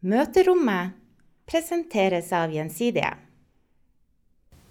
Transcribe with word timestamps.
Møterommet 0.00 0.94
presenteres 1.44 2.30
av 2.32 2.48
Gjensidige. 2.48 3.10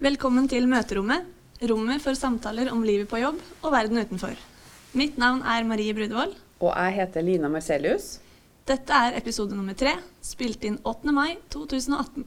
Velkommen 0.02 0.48
til 0.50 0.64
Møterommet, 0.66 1.28
rommet 1.70 2.02
for 2.02 2.18
samtaler 2.18 2.66
om 2.74 2.80
livet 2.82 3.06
på 3.06 3.20
jobb 3.20 3.38
og 3.60 3.68
verden 3.70 4.00
utenfor. 4.00 4.34
Mitt 4.98 5.20
navn 5.22 5.44
er 5.46 5.68
Marie 5.68 5.94
Brudevold. 5.94 6.34
Og 6.58 6.72
jeg 6.74 6.96
heter 6.96 7.22
Lina 7.22 7.46
Marcelius. 7.46 8.16
Dette 8.66 8.90
er 8.90 9.20
episode 9.20 9.54
nummer 9.54 9.78
tre, 9.78 9.92
spilt 10.18 10.66
inn 10.66 10.80
8. 10.82 11.14
mai 11.14 11.36
2018. 11.54 12.26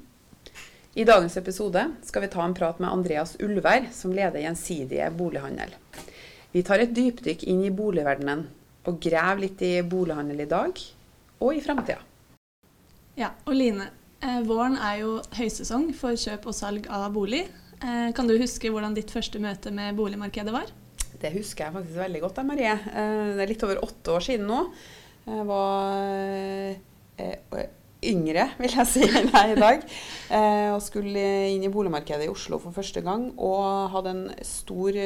I 0.96 1.04
dagens 1.04 1.36
episode 1.44 1.84
skal 2.08 2.24
vi 2.24 2.32
ta 2.32 2.48
en 2.48 2.56
prat 2.56 2.80
med 2.80 2.88
Andreas 2.88 3.36
Ulvær, 3.44 3.92
som 3.92 4.16
leder 4.16 4.46
Gjensidige 4.46 5.12
bolighandel. 5.12 5.76
Vi 6.56 6.64
tar 6.64 6.88
et 6.88 6.96
dypdykk 6.96 7.44
inn 7.52 7.68
i 7.68 7.76
boligverdenen 7.84 8.48
og 8.88 9.04
graver 9.04 9.44
litt 9.44 9.68
i 9.68 9.76
bolighandel 9.84 10.48
i 10.48 10.52
dag 10.56 10.84
og 11.44 11.52
i 11.52 11.60
framtida. 11.68 12.00
Ja, 13.14 13.30
og 13.46 13.54
Line, 13.54 13.92
eh, 14.26 14.40
våren 14.48 14.74
er 14.82 15.04
jo 15.04 15.18
høysesong 15.38 15.92
for 15.94 16.18
kjøp 16.18 16.48
og 16.50 16.56
salg 16.58 16.88
av 16.90 17.12
bolig. 17.14 17.44
Eh, 17.78 18.10
kan 18.18 18.26
du 18.26 18.34
huske 18.40 18.72
hvordan 18.74 18.96
ditt 18.98 19.12
første 19.14 19.38
møte 19.44 19.70
med 19.70 19.94
boligmarkedet 20.00 20.54
var? 20.54 20.72
Det 21.22 21.30
husker 21.36 21.68
jeg 21.68 21.76
faktisk 21.76 22.00
veldig 22.00 22.22
godt, 22.24 22.42
Marie. 22.48 22.74
Eh, 22.74 23.36
det 23.38 23.44
er 23.46 23.52
litt 23.52 23.66
over 23.68 23.84
åtte 23.86 24.16
år 24.16 24.26
siden 24.26 24.50
nå. 24.50 24.64
Jeg 25.28 25.46
var 25.48 25.94
yngre, 28.04 28.48
vil 28.60 28.74
jeg 28.80 28.90
si, 28.90 29.04
enn 29.20 29.30
jeg 29.30 29.44
er 29.44 29.54
i 29.54 29.62
dag. 29.62 29.86
Og 30.74 30.82
skulle 30.84 31.28
inn 31.54 31.64
i 31.64 31.72
boligmarkedet 31.72 32.26
i 32.26 32.34
Oslo 32.34 32.58
for 32.60 32.76
første 32.76 33.06
gang. 33.06 33.30
Og 33.38 33.94
hadde 33.94 34.16
en 34.18 34.26
stor 34.42 34.98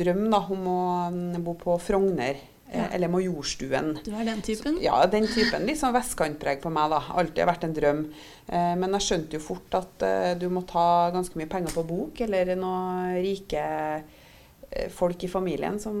drøm 0.00 0.24
da, 0.32 0.40
om 0.40 0.64
å 0.64 0.80
mm, 1.12 1.44
bo 1.44 1.54
på 1.60 1.76
Frogner. 1.84 2.40
Ja. 2.72 2.86
Eller 2.96 3.10
Majorstuen. 3.12 3.98
Du 4.04 4.12
er 4.16 4.24
den 4.24 4.40
typen? 4.44 4.78
Så, 4.78 4.84
ja, 4.86 4.96
den 5.12 5.26
typen. 5.28 5.66
Litt 5.68 5.80
sånn 5.80 5.92
vestkantpreg 5.92 6.62
på 6.62 6.72
meg. 6.72 6.92
da. 6.94 7.02
Alltid 7.20 7.48
vært 7.48 7.66
en 7.68 7.74
drøm. 7.76 8.02
Eh, 8.48 8.74
men 8.80 8.96
jeg 8.96 9.06
skjønte 9.06 9.36
jo 9.36 9.44
fort 9.44 9.76
at 9.76 10.04
eh, 10.08 10.32
du 10.40 10.48
må 10.52 10.64
ta 10.68 11.10
ganske 11.12 11.36
mye 11.36 11.50
penger 11.52 11.76
på 11.76 11.84
bok, 11.88 12.22
eller 12.24 12.54
noen 12.56 13.18
rike 13.20 13.66
eh, 13.66 14.88
folk 14.94 15.26
i 15.26 15.30
familien 15.30 15.76
som 15.82 15.98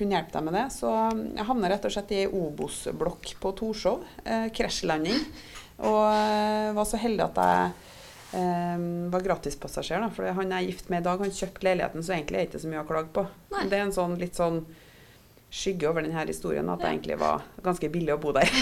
kunne 0.00 0.16
hjelpe 0.16 0.32
deg 0.38 0.48
med 0.48 0.56
det. 0.56 0.66
Så 0.72 0.90
jeg 1.12 1.48
havna 1.50 1.70
rett 1.70 1.86
og 1.86 1.94
slett 1.94 2.16
i 2.16 2.24
Obos-blokk 2.26 3.34
på 3.42 3.54
Torshov. 3.60 4.04
Eh, 4.24 4.48
krasjlanding. 4.56 5.20
Og 5.84 6.02
eh, 6.08 6.72
var 6.76 6.88
så 6.88 7.00
heldig 7.00 7.26
at 7.26 7.40
jeg 7.40 7.72
eh, 8.40 8.84
var 9.12 9.24
gratispassasjer. 9.28 10.00
da, 10.04 10.12
For 10.14 10.28
han 10.40 10.54
jeg 10.54 10.64
er 10.64 10.70
gift 10.72 10.92
med 10.92 11.04
i 11.04 11.08
dag, 11.08 11.24
han 11.24 11.34
kjøpte 11.36 11.68
leiligheten, 11.68 12.04
så 12.04 12.16
egentlig 12.16 12.38
er 12.38 12.46
det 12.46 12.52
ikke 12.52 12.62
så 12.64 12.72
mye 12.72 12.84
å 12.84 12.88
klage 12.88 13.12
på. 13.16 13.26
Nei. 13.54 13.66
Det 13.68 13.78
er 13.78 13.88
en 13.88 13.96
sånn 13.96 14.16
litt 14.20 14.40
sånn 14.40 14.62
skygge 15.50 15.88
over 15.90 16.06
denne 16.06 16.26
historien 16.28 16.68
at 16.70 16.82
det 16.82 16.92
egentlig 16.92 17.18
var 17.20 17.42
ganske 17.64 17.90
billig 17.92 18.14
å 18.14 18.20
bo 18.22 18.32
der. 18.36 18.50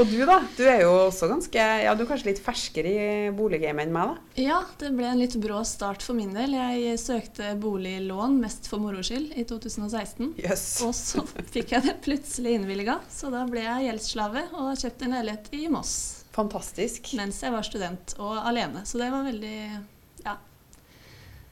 Og 0.00 0.06
du, 0.08 0.20
da? 0.24 0.38
Du 0.56 0.62
er 0.64 0.84
jo 0.84 0.92
også 1.10 1.26
ganske 1.28 1.64
Ja, 1.82 1.92
du 1.96 2.04
er 2.04 2.08
kanskje 2.08 2.30
litt 2.30 2.40
ferskere 2.40 2.88
i 2.88 3.32
boliggamet 3.36 3.84
enn 3.84 3.92
meg, 3.92 4.14
da? 4.14 4.40
Ja, 4.40 4.60
det 4.80 4.92
ble 4.96 5.08
en 5.10 5.20
litt 5.20 5.36
brå 5.42 5.60
start 5.68 6.04
for 6.06 6.16
min 6.16 6.32
del. 6.32 6.54
Jeg 6.56 6.96
søkte 7.02 7.50
boliglån 7.60 8.38
mest 8.40 8.70
for 8.70 8.80
moro 8.80 9.02
skyld 9.04 9.34
i 9.36 9.44
2016. 9.48 10.32
Yes. 10.40 10.64
Og 10.86 10.94
så 10.96 11.26
fikk 11.52 11.74
jeg 11.76 11.84
det 11.88 11.98
plutselig 12.06 12.56
innvilga, 12.56 13.00
så 13.12 13.32
da 13.34 13.44
ble 13.50 13.66
jeg 13.66 13.90
gjeldsslave 13.90 14.46
og 14.54 14.72
kjøpte 14.80 15.08
en 15.08 15.16
leilighet 15.18 15.52
i 15.58 15.66
Moss 15.72 15.94
Fantastisk. 16.32 17.12
mens 17.18 17.42
jeg 17.44 17.52
var 17.52 17.66
student 17.66 18.14
og 18.22 18.38
alene. 18.40 18.86
Så 18.88 19.00
det 19.02 19.10
var 19.12 19.26
veldig. 19.26 19.56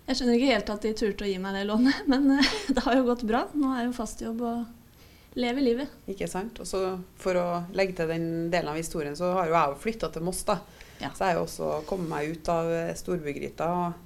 Jeg 0.08 0.16
skjønner 0.16 0.38
ikke 0.38 0.52
helt 0.54 0.70
at 0.72 0.84
de 0.86 0.90
turte 0.96 1.26
å 1.26 1.28
gi 1.28 1.36
meg 1.42 1.52
det 1.58 1.66
lånet, 1.68 1.98
men 2.08 2.30
eh, 2.38 2.50
det 2.74 2.84
har 2.86 2.96
jo 2.96 3.06
gått 3.10 3.26
bra. 3.28 3.44
Nå 3.52 3.70
er 3.74 3.82
jeg 3.84 3.90
jo 3.90 3.96
fast 3.98 4.22
jobb 4.24 4.40
og 4.48 5.38
lever 5.38 5.62
livet. 5.66 5.92
Ikke 6.10 6.26
sant? 6.30 6.56
Og 6.62 6.66
så 6.66 6.80
For 7.20 7.36
å 7.38 7.46
legge 7.76 7.98
til 8.00 8.08
den 8.10 8.26
delen 8.52 8.72
av 8.72 8.78
historien, 8.80 9.16
så 9.18 9.34
har 9.36 9.50
jo 9.50 9.56
jeg 9.58 9.74
jo 9.74 9.80
flytta 9.84 10.10
til 10.14 10.24
Moss, 10.26 10.40
da. 10.48 10.58
Ja. 10.98 11.12
Så 11.14 11.26
jeg 11.26 11.34
har 11.34 11.38
jo 11.38 11.44
også 11.44 11.72
kommet 11.86 12.10
meg 12.10 12.32
ut 12.32 12.48
av 12.52 12.72
storbygryta. 12.98 13.68
Og 13.84 14.04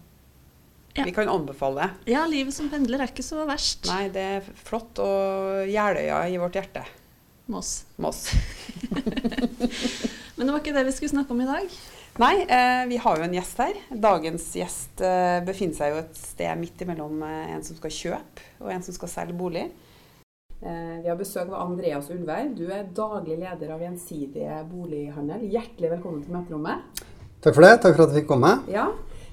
Ja. 0.99 1.07
vi 1.09 1.15
kan 1.17 1.31
anbefale. 1.33 1.87
Ja, 2.05 2.27
livet 2.29 2.53
som 2.53 2.67
pendler 2.69 3.01
er 3.01 3.09
ikke 3.09 3.25
så 3.25 3.47
verst. 3.49 3.87
Nei, 3.89 4.11
det 4.13 4.27
er 4.43 4.51
flott. 4.67 4.99
Og 5.01 5.63
Jeløya 5.71 6.19
i 6.29 6.37
vårt 6.37 6.59
hjerte. 6.59 6.83
Moss. 7.49 7.85
Moss. 7.97 8.27
Men 10.37 10.47
det 10.47 10.53
var 10.53 10.61
ikke 10.61 10.75
det 10.77 10.85
vi 10.91 10.93
skulle 10.99 11.15
snakke 11.15 11.33
om 11.33 11.41
i 11.41 11.49
dag. 11.49 11.73
Nei, 12.21 12.43
eh, 12.45 12.87
vi 12.89 12.97
har 13.01 13.17
jo 13.17 13.25
en 13.25 13.33
gjest 13.33 13.61
her. 13.63 13.79
Dagens 13.89 14.51
gjest 14.59 15.01
eh, 15.01 15.39
befinner 15.47 15.79
seg 15.79 15.95
jo 15.95 16.01
et 16.03 16.19
sted 16.21 16.59
midt 16.61 16.83
imellom 16.85 17.23
eh, 17.25 17.55
en 17.55 17.65
som 17.65 17.79
skal 17.79 17.95
kjøpe 17.97 18.45
og 18.61 18.69
en 18.75 18.85
som 18.85 18.93
skal 18.93 19.09
selge 19.09 19.37
bolig. 19.39 19.63
Eh, 20.61 20.99
vi 21.01 21.09
har 21.09 21.17
besøk 21.17 21.49
av 21.49 21.63
Andreas 21.71 22.11
Ulvær. 22.13 22.51
Du 22.53 22.67
er 22.69 22.91
daglig 22.93 23.39
leder 23.41 23.73
av 23.73 23.81
Gjensidige 23.81 24.61
bolighandel. 24.69 25.49
Hjertelig 25.55 25.95
velkommen 25.95 26.21
til 26.27 26.37
møterommet. 26.37 27.03
Takk 27.43 27.57
for 27.57 27.65
det. 27.65 27.73
Takk 27.81 27.97
for 27.97 28.05
at 28.05 28.13
jeg 28.13 28.21
fikk 28.21 28.31
komme. 28.35 28.53
Ja, 28.69 28.91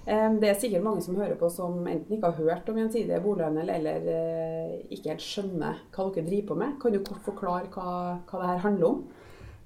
eh, 0.07 0.29
Det 0.39 0.53
er 0.53 0.59
sikkert 0.63 0.87
mange 0.87 1.03
som 1.03 1.19
hører 1.19 1.35
på 1.35 1.51
som 1.51 1.83
enten 1.83 2.15
ikke 2.15 2.31
har 2.31 2.39
hørt 2.47 2.71
om 2.71 2.79
Gjensidige 2.79 3.19
bolighandel, 3.27 3.75
eller 3.75 4.07
eh, 4.15 4.75
ikke 4.87 5.17
helt 5.17 5.27
skjønner 5.27 5.83
hva 5.91 6.07
dere 6.15 6.29
driver 6.31 6.53
på 6.53 6.61
med. 6.63 6.79
Kan 6.79 6.95
du 6.95 7.03
kort 7.03 7.27
forklare 7.27 7.67
hva, 7.75 8.23
hva 8.23 8.39
det 8.39 8.53
her 8.53 8.69
handler 8.69 8.93
om? 8.93 9.03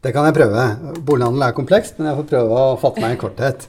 Det 0.03 0.11
kan 0.11 0.25
jeg 0.27 0.35
prøve. 0.35 0.63
Bolighandel 1.07 1.45
er 1.45 1.55
komplekst, 1.55 1.95
men 1.95 2.09
jeg 2.09 2.17
får 2.17 2.25
prøve 2.33 2.55
å 2.59 2.79
fatte 2.81 2.99
meg 2.99 3.13
i 3.15 3.19
korthet. 3.21 3.67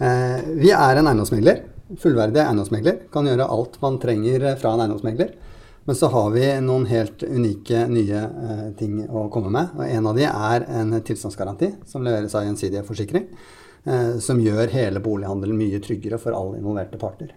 Eh, 0.00 0.38
vi 0.62 0.70
er 0.72 1.00
en 1.00 1.10
eiendomsmegler. 1.10 1.60
Fullverdig 2.00 2.40
eiendomsmegler. 2.40 3.02
Kan 3.12 3.28
gjøre 3.28 3.50
alt 3.52 3.76
man 3.82 3.98
trenger 4.00 4.46
fra 4.62 4.72
en 4.72 4.84
eiendomsmegler. 4.86 5.34
Men 5.84 5.98
så 5.98 6.08
har 6.14 6.30
vi 6.32 6.46
noen 6.64 6.86
helt 6.88 7.26
unike 7.28 7.84
nye 7.92 8.22
eh, 8.24 8.64
ting 8.78 9.02
å 9.04 9.26
komme 9.32 9.52
med. 9.52 9.76
Og 9.76 9.84
en 9.84 10.08
av 10.08 10.16
de 10.16 10.24
er 10.30 10.64
en 10.80 10.96
tilstandsgaranti 11.04 11.74
som 11.90 12.06
leveres 12.06 12.32
av 12.32 12.48
Gjensidige 12.48 12.86
Forsikring. 12.88 13.28
Eh, 13.84 14.16
som 14.24 14.40
gjør 14.40 14.72
hele 14.72 15.04
bolighandelen 15.04 15.60
mye 15.60 15.84
tryggere 15.84 16.16
for 16.22 16.32
alle 16.32 16.62
involverte 16.62 16.96
parter. 16.96 17.36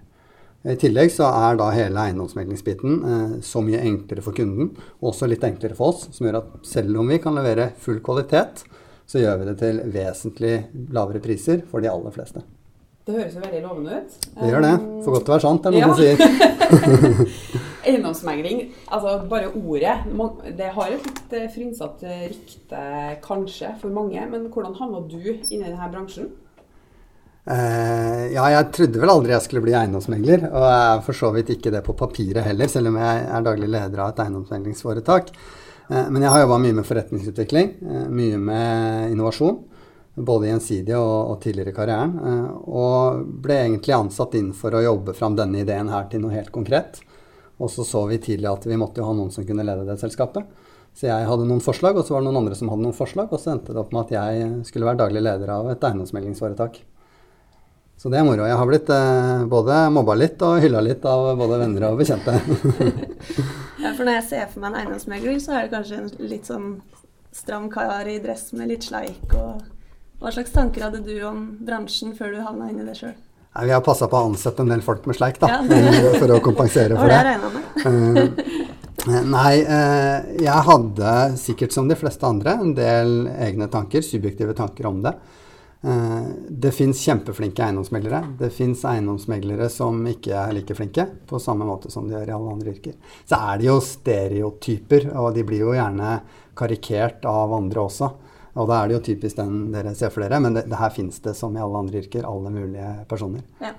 I 0.66 0.76
tillegg 0.80 1.12
så 1.14 1.28
er 1.30 1.56
da 1.60 1.70
hele 1.72 2.02
eiendomsmeglingsbiten 2.10 2.96
eh, 3.06 3.36
så 3.46 3.62
mye 3.64 3.80
enklere 3.86 4.24
for 4.26 4.34
kunden, 4.36 4.74
og 5.00 5.12
også 5.14 5.30
litt 5.30 5.44
enklere 5.48 5.78
for 5.78 5.94
oss, 5.94 6.08
som 6.16 6.26
gjør 6.28 6.40
at 6.42 6.48
selv 6.68 6.98
om 7.00 7.08
vi 7.14 7.20
kan 7.24 7.38
levere 7.38 7.70
full 7.80 8.00
kvalitet, 8.04 8.64
så 9.08 9.22
gjør 9.22 9.38
vi 9.40 9.46
det 9.48 9.58
til 9.62 9.78
vesentlig 9.94 10.56
lavere 10.92 11.22
priser 11.24 11.62
for 11.70 11.80
de 11.84 11.88
aller 11.92 12.12
fleste. 12.12 12.42
Det 13.08 13.16
høres 13.16 13.36
jo 13.38 13.40
veldig 13.46 13.62
lovende 13.64 14.02
ut. 14.02 14.16
Det 14.36 14.50
gjør 14.52 14.66
det. 14.66 14.72
For 15.06 15.14
godt 15.16 15.24
til 15.24 15.32
å 15.32 15.36
være 15.38 15.46
sant, 15.46 15.66
er 15.66 15.72
det 15.72 15.80
Ja. 15.80 15.88
noen 15.88 15.96
som 15.96 16.04
sier. 16.04 17.38
Eiendomsmegling, 17.88 18.58
altså 18.92 19.14
bare 19.32 19.48
ordet 19.56 19.94
Det 20.58 20.68
har 20.76 20.90
et 20.92 21.06
litt 21.08 21.36
eh, 21.38 21.46
frynsete 21.54 22.18
rykte 22.34 22.82
kanskje 23.24 23.70
for 23.80 23.96
mange, 23.96 24.26
men 24.28 24.50
hvordan 24.52 24.76
havna 24.76 25.00
du 25.08 25.22
inn 25.24 25.62
i 25.62 25.70
denne 25.70 25.88
bransjen? 25.94 26.34
Eh, 27.48 28.24
ja, 28.34 28.44
jeg 28.52 28.72
trodde 28.76 29.00
vel 29.00 29.12
aldri 29.14 29.32
jeg 29.32 29.46
skulle 29.46 29.64
bli 29.64 29.76
eiendomsmegler, 29.78 30.50
og 30.50 30.66
jeg 30.66 30.88
er 30.90 31.06
for 31.06 31.16
så 31.16 31.30
vidt 31.32 31.54
ikke 31.54 31.72
det 31.72 31.80
på 31.86 31.96
papiret 31.96 32.44
heller, 32.44 32.68
selv 32.72 32.92
om 32.92 32.98
jeg 33.00 33.22
er 33.24 33.46
daglig 33.46 33.70
leder 33.72 34.04
av 34.04 34.12
et 34.12 34.20
eiendomsmeglingsforetak. 34.26 35.32
Uh, 35.88 36.10
men 36.12 36.26
jeg 36.26 36.34
har 36.34 36.44
jobba 36.44 36.60
mye 36.60 36.78
med 36.82 36.88
forretningsutvikling, 36.90 37.72
uh, 37.88 38.06
mye 38.12 38.40
med 38.50 39.14
innovasjon. 39.14 39.62
Både 40.18 40.50
gjensidig 40.50 40.96
og, 40.98 41.32
og 41.32 41.38
tidligere 41.44 41.70
i 41.70 41.76
karrieren. 41.78 42.16
Og 42.66 43.20
ble 43.44 43.60
egentlig 43.68 43.94
ansatt 43.94 44.34
inn 44.40 44.48
for 44.58 44.74
å 44.74 44.82
jobbe 44.82 45.14
fram 45.14 45.36
denne 45.38 45.62
ideen 45.62 45.92
her 45.94 46.08
til 46.10 46.24
noe 46.24 46.34
helt 46.34 46.50
konkret. 46.50 46.98
Og 47.62 47.70
så 47.70 47.86
så 47.86 48.02
vi 48.10 48.18
tidlig 48.18 48.50
at 48.50 48.66
vi 48.66 48.80
måtte 48.82 48.98
jo 48.98 49.06
ha 49.06 49.14
noen 49.14 49.30
som 49.30 49.46
kunne 49.46 49.62
lede 49.68 49.86
det 49.86 50.00
selskapet. 50.02 50.50
Så 50.98 51.06
jeg 51.06 51.30
hadde 51.30 51.46
noen 51.46 51.62
forslag, 51.62 52.02
og 52.02 52.10
så 52.10 52.18
var 52.18 52.26
det 52.26 52.32
noen 52.32 52.42
andre 52.42 52.58
som 52.58 52.74
hadde 52.74 52.88
noen 52.88 52.98
forslag, 52.98 53.30
og 53.30 53.44
så 53.44 53.54
endte 53.54 53.78
det 53.78 53.84
opp 53.84 53.94
med 53.94 54.08
at 54.08 54.18
jeg 54.18 54.52
skulle 54.66 54.90
være 54.90 55.04
daglig 55.06 55.22
leder 55.22 55.54
av 55.54 55.70
et 55.70 55.86
eiendomsmeglingsforetak. 55.86 56.82
Så 57.98 58.12
det 58.14 58.20
er 58.20 58.26
moro. 58.28 58.46
Jeg 58.46 58.58
har 58.60 58.68
blitt 58.70 58.90
eh, 58.94 59.46
både 59.50 59.78
mobba 59.94 60.14
litt 60.20 60.42
og 60.46 60.60
hylla 60.62 60.84
litt 60.86 61.06
av 61.10 61.32
både 61.40 61.58
venner 61.64 61.88
og 61.92 62.02
bekjente. 62.04 62.38
Ja, 63.78 63.92
for 63.94 64.08
når 64.08 64.16
jeg 64.18 64.24
ser 64.26 64.48
for 64.50 64.64
meg 64.64 64.72
en 64.72 64.78
eiendomsmegler, 64.82 65.36
så 65.40 65.52
er 65.54 65.68
det 65.68 65.74
kanskje 65.76 65.98
en 66.02 66.08
litt 66.32 66.48
sånn 66.50 66.66
stram 67.38 67.68
kar 67.70 68.08
i 68.10 68.16
dress 68.24 68.48
med 68.58 68.72
litt 68.72 68.88
sleik. 68.88 69.22
og 69.38 69.62
Hva 70.18 70.32
slags 70.34 70.50
tanker 70.56 70.88
hadde 70.88 71.04
du 71.06 71.14
om 71.28 71.44
bransjen 71.64 72.16
før 72.18 72.34
du 72.34 72.40
havna 72.42 72.72
inn 72.72 72.82
i 72.82 72.88
det 72.88 72.96
sjøl? 72.98 73.14
Vi 73.58 73.72
har 73.74 73.84
passa 73.86 74.10
på 74.10 74.18
å 74.18 74.32
ansette 74.32 74.66
en 74.66 74.74
del 74.74 74.82
folk 74.86 75.06
med 75.10 75.18
sleik, 75.18 75.38
da, 75.42 75.60
Ja, 75.62 76.10
for 76.22 76.34
å 76.34 76.40
kompensere 76.46 76.98
for 76.98 77.10
det 77.10 77.22
det. 77.30 77.38
med. 77.54 78.42
Eh, 79.08 79.24
Nei, 79.30 79.54
eh, 79.62 80.26
jeg 80.42 80.66
hadde 80.68 81.12
sikkert 81.40 81.72
som 81.78 81.88
de 81.88 81.96
fleste 81.96 82.28
andre 82.28 82.58
en 82.60 82.74
del 82.76 83.14
egne 83.38 83.70
tanker, 83.72 84.02
subjektive 84.04 84.58
tanker 84.58 84.90
om 84.90 85.00
det. 85.06 85.14
Eh, 85.88 86.24
Det 86.50 86.72
fins 86.76 87.00
kjempeflinke 87.06 87.64
eiendomsmeglere. 87.64 88.20
Det 88.40 88.50
fins 88.52 88.82
eiendomsmeglere 88.90 89.70
som 89.72 90.00
ikke 90.10 90.34
er 90.36 90.54
like 90.58 90.76
flinke, 90.76 91.06
på 91.30 91.40
samme 91.40 91.68
måte 91.70 91.92
som 91.94 92.08
de 92.10 92.16
gjør 92.16 92.28
i 92.32 92.36
alle 92.36 92.54
andre 92.58 92.74
yrker. 92.74 92.96
Så 93.30 93.38
er 93.40 93.62
det 93.62 93.68
jo 93.70 93.78
stereotyper, 93.84 95.12
og 95.16 95.34
de 95.38 95.44
blir 95.48 95.64
jo 95.64 95.76
gjerne 95.78 96.18
karikert 96.58 97.26
av 97.30 97.54
andre 97.54 97.86
også. 97.86 98.10
Og 98.58 98.68
da 98.68 98.80
er 98.82 98.88
det 98.90 98.96
jo 98.98 99.04
typisk 99.14 99.38
den 99.38 99.72
dere 99.72 99.94
ser 99.96 100.10
for 100.10 100.26
dere, 100.26 100.40
men 100.42 100.56
det, 100.58 100.66
det 100.68 100.80
her 100.82 100.90
fins 100.90 101.20
det 101.22 101.36
som 101.38 101.56
i 101.56 101.62
alle 101.62 101.78
andre 101.78 102.02
yrker, 102.02 102.26
alle 102.26 102.50
mulige 102.50 102.90
personer. 103.08 103.44
Ja. 103.62 103.76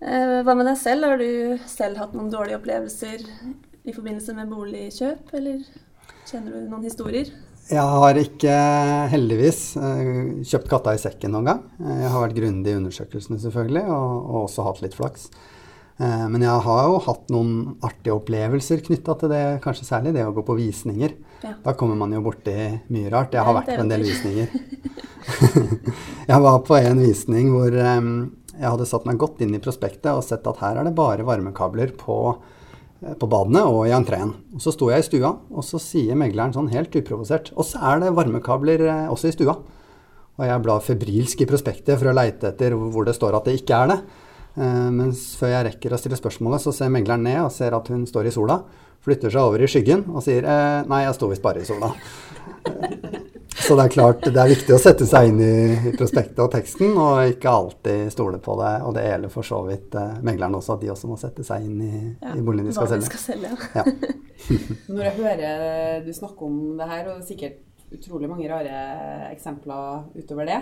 Eh, 0.00 0.40
Hva 0.44 0.54
med 0.56 0.66
deg 0.66 0.78
selv? 0.80 1.04
Har 1.12 1.20
du 1.20 1.58
selv 1.68 2.00
hatt 2.00 2.14
noen 2.16 2.32
dårlige 2.32 2.58
opplevelser 2.58 3.26
i 3.84 3.92
forbindelse 3.92 4.34
med 4.34 4.48
boligkjøp, 4.50 5.34
eller? 5.36 5.60
Kjenner 6.24 6.56
du 6.56 6.70
noen 6.72 6.86
historier? 6.88 7.28
Jeg 7.64 7.80
har 7.80 8.18
ikke, 8.20 8.54
heldigvis, 9.08 9.60
eh, 9.80 10.08
kjøpt 10.44 10.68
katta 10.68 10.92
i 10.92 11.00
sekken 11.00 11.32
noen 11.32 11.48
gang. 11.48 11.62
Eh, 11.80 12.02
jeg 12.02 12.10
har 12.12 12.24
vært 12.26 12.36
grundig 12.36 12.72
i 12.74 12.76
undersøkelsene, 12.76 13.40
selvfølgelig, 13.40 13.84
og, 13.88 14.10
og, 14.28 14.38
også 14.44 14.66
hatt 14.66 14.82
litt 14.84 14.96
flaks. 14.98 15.30
Eh, 15.96 16.26
men 16.28 16.44
jeg 16.44 16.60
har 16.66 16.82
jo 16.90 16.98
hatt 17.06 17.32
noen 17.32 17.78
artige 17.80 18.18
opplevelser 18.18 18.84
knytta 18.84 19.16
til 19.16 19.32
det, 19.32 19.42
kanskje 19.64 19.88
særlig 19.88 20.12
det 20.12 20.26
å 20.26 20.34
gå 20.36 20.44
på 20.44 20.58
visninger. 20.60 21.16
Ja. 21.46 21.54
Da 21.64 21.72
kommer 21.72 21.96
man 21.96 22.12
jo 22.12 22.20
borti 22.26 22.56
mye 22.92 23.12
rart. 23.14 23.32
Jeg 23.32 23.48
har 23.48 23.56
vært 23.56 23.72
på 23.72 23.80
en 23.80 23.92
del 23.94 24.04
visninger. 24.10 24.48
jeg 26.32 26.44
var 26.44 26.60
på 26.68 26.76
en 26.82 27.00
visning 27.00 27.48
hvor 27.54 27.72
jeg 27.72 28.68
hadde 28.68 28.88
satt 28.90 29.08
meg 29.08 29.16
godt 29.22 29.40
inn 29.40 29.56
i 29.56 29.62
prospektet 29.62 30.12
og 30.12 30.24
sett 30.26 30.44
at 30.50 30.60
her 30.60 30.82
er 30.82 30.90
det 30.90 30.98
bare 30.98 31.24
varmekabler 31.24 31.96
på 31.96 32.18
på 33.20 33.28
badene 33.30 33.64
og 33.68 33.84
i 33.88 33.94
entreen. 33.94 34.32
Og 34.54 34.62
Så 34.62 34.74
sto 34.74 34.90
jeg 34.90 35.04
i 35.04 35.06
stua, 35.06 35.34
og 35.50 35.64
så 35.66 35.80
sier 35.82 36.18
megleren 36.18 36.54
sånn 36.54 36.70
helt 36.72 36.94
uprovosert 36.94 37.52
Og 37.56 37.66
så 37.68 37.80
er 37.92 38.00
det 38.02 38.14
varmekabler 38.16 38.86
eh, 38.88 39.08
også 39.12 39.30
i 39.30 39.36
stua. 39.36 39.56
Og 40.34 40.46
jeg 40.48 40.62
blar 40.64 40.82
febrilsk 40.82 41.44
i 41.44 41.48
prospektet 41.48 41.98
for 42.00 42.10
å 42.10 42.16
leite 42.16 42.50
etter 42.50 42.74
hvor 42.74 43.06
det 43.06 43.14
står 43.14 43.36
at 43.38 43.46
det 43.46 43.58
ikke 43.60 43.82
er 43.84 43.92
det. 43.92 43.98
Uh, 44.54 44.90
mens 44.94 45.20
før 45.38 45.52
jeg 45.52 45.66
rekker 45.68 45.94
å 45.94 45.98
stille 45.98 46.18
spørsmålet, 46.18 46.62
så 46.62 46.74
ser 46.74 46.90
megleren 46.94 47.22
ned 47.26 47.40
og 47.42 47.52
ser 47.54 47.74
at 47.74 47.90
hun 47.90 48.02
står 48.06 48.30
i 48.30 48.34
sola. 48.34 48.60
Flytter 49.04 49.30
seg 49.30 49.46
over 49.46 49.62
i 49.62 49.70
skyggen 49.70 50.06
og 50.10 50.24
sier 50.26 50.46
nei, 50.88 51.04
jeg 51.04 51.18
sto 51.18 51.30
visst 51.30 51.44
bare 51.44 51.62
i 51.62 51.68
sola. 51.68 51.92
Så 53.64 53.76
det 53.78 53.84
er 53.86 53.92
klart 53.94 54.26
det 54.28 54.40
er 54.40 54.50
viktig 54.50 54.74
å 54.76 54.80
sette 54.80 55.06
seg 55.08 55.30
inn 55.30 55.38
i, 55.40 55.92
prospektet 55.96 56.40
og 56.44 56.50
teksten, 56.52 56.92
og 57.00 57.30
ikke 57.32 57.48
alltid 57.48 58.12
stole 58.12 58.40
på 58.42 58.56
det. 58.60 58.72
Og 58.84 58.96
det 58.96 59.06
gjelder 59.06 59.32
for 59.32 59.48
så 59.48 59.60
vidt 59.64 59.96
eh, 59.96 60.16
meglerne 60.26 60.60
også, 60.60 60.76
at 60.76 60.84
de 60.84 60.90
også 60.92 61.08
må 61.08 61.16
sette 61.20 61.46
seg 61.46 61.64
inn 61.64 61.78
i, 61.80 61.92
ja, 62.20 62.34
i 62.36 62.44
boligen 62.44 62.68
de 62.68 62.74
skal 62.76 62.90
selge. 62.92 63.08
Skal 63.08 63.22
selge 63.22 63.54
ja. 63.74 63.86
Når 64.94 65.06
jeg 65.06 65.14
hører 65.22 66.04
du 66.04 66.10
snakke 66.12 66.44
om 66.44 66.58
det 66.76 66.90
her, 66.90 67.08
og 67.08 67.22
er 67.22 67.24
sikkert 67.28 67.62
utrolig 67.94 68.28
mange 68.28 68.48
rare 68.50 68.78
eksempler 69.30 70.08
utover 70.18 70.48
det. 70.48 70.60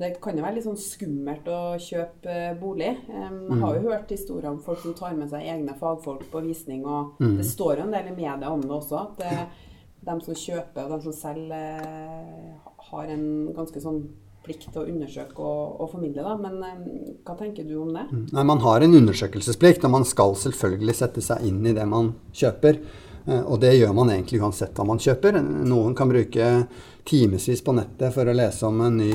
det 0.00 0.10
kan 0.22 0.36
jo 0.36 0.44
være 0.44 0.58
litt 0.58 0.66
sånn 0.66 0.78
skummelt 0.78 1.48
å 1.50 1.60
kjøpe 1.82 2.36
bolig. 2.60 2.92
jeg 3.08 3.60
har 3.60 3.78
jo 3.78 3.82
mm. 3.82 3.88
hørt 3.88 4.12
historier 4.14 4.50
om 4.52 4.60
folk 4.62 4.82
som 4.84 4.94
tar 4.94 5.16
med 5.18 5.32
seg 5.32 5.42
egne 5.42 5.74
fagfolk 5.80 6.28
på 6.30 6.44
visning, 6.46 6.84
og 6.86 7.18
mm. 7.18 7.38
det 7.40 7.48
står 7.48 7.80
jo 7.80 7.88
en 7.88 7.96
del 7.96 8.12
i 8.12 8.16
media 8.16 8.52
om 8.52 8.62
det 8.62 8.76
også. 8.78 9.02
at 9.02 9.24
det, 9.24 9.34
de 10.06 10.16
som 10.22 10.38
kjøper 10.38 10.86
og 10.86 10.94
de 10.94 11.06
som 11.06 11.16
selger, 11.16 11.82
eh, 11.82 12.54
har 12.90 13.10
en 13.10 13.26
ganske 13.56 13.82
sånn 13.82 14.04
plikt 14.46 14.68
til 14.70 14.84
å 14.84 14.86
undersøke 14.86 15.42
og, 15.42 15.80
og 15.82 15.90
formidle. 15.96 16.22
Da. 16.22 16.36
Men 16.38 16.60
eh, 16.62 17.16
hva 17.26 17.34
tenker 17.38 17.66
du 17.66 17.74
om 17.82 17.90
det? 17.94 18.06
Mm. 18.12 18.22
Nei, 18.36 18.46
Man 18.52 18.62
har 18.62 18.86
en 18.86 18.94
undersøkelsesplikt, 19.00 19.84
og 19.86 19.96
man 19.96 20.06
skal 20.06 20.36
selvfølgelig 20.46 20.96
sette 21.00 21.24
seg 21.24 21.46
inn 21.48 21.60
i 21.66 21.74
det 21.76 21.88
man 21.90 22.14
kjøper. 22.36 22.80
Eh, 23.26 23.42
og 23.42 23.58
det 23.64 23.74
gjør 23.74 23.96
man 23.98 24.14
egentlig 24.14 24.42
uansett 24.42 24.78
hva 24.78 24.86
man 24.86 25.02
kjøper. 25.02 25.40
Noen 25.42 25.98
kan 25.98 26.10
bruke 26.12 26.52
timevis 27.06 27.62
på 27.62 27.74
nettet 27.74 28.14
for 28.14 28.26
å 28.26 28.34
lese 28.34 28.66
om 28.66 28.80
en 28.82 28.98
ny 28.98 29.12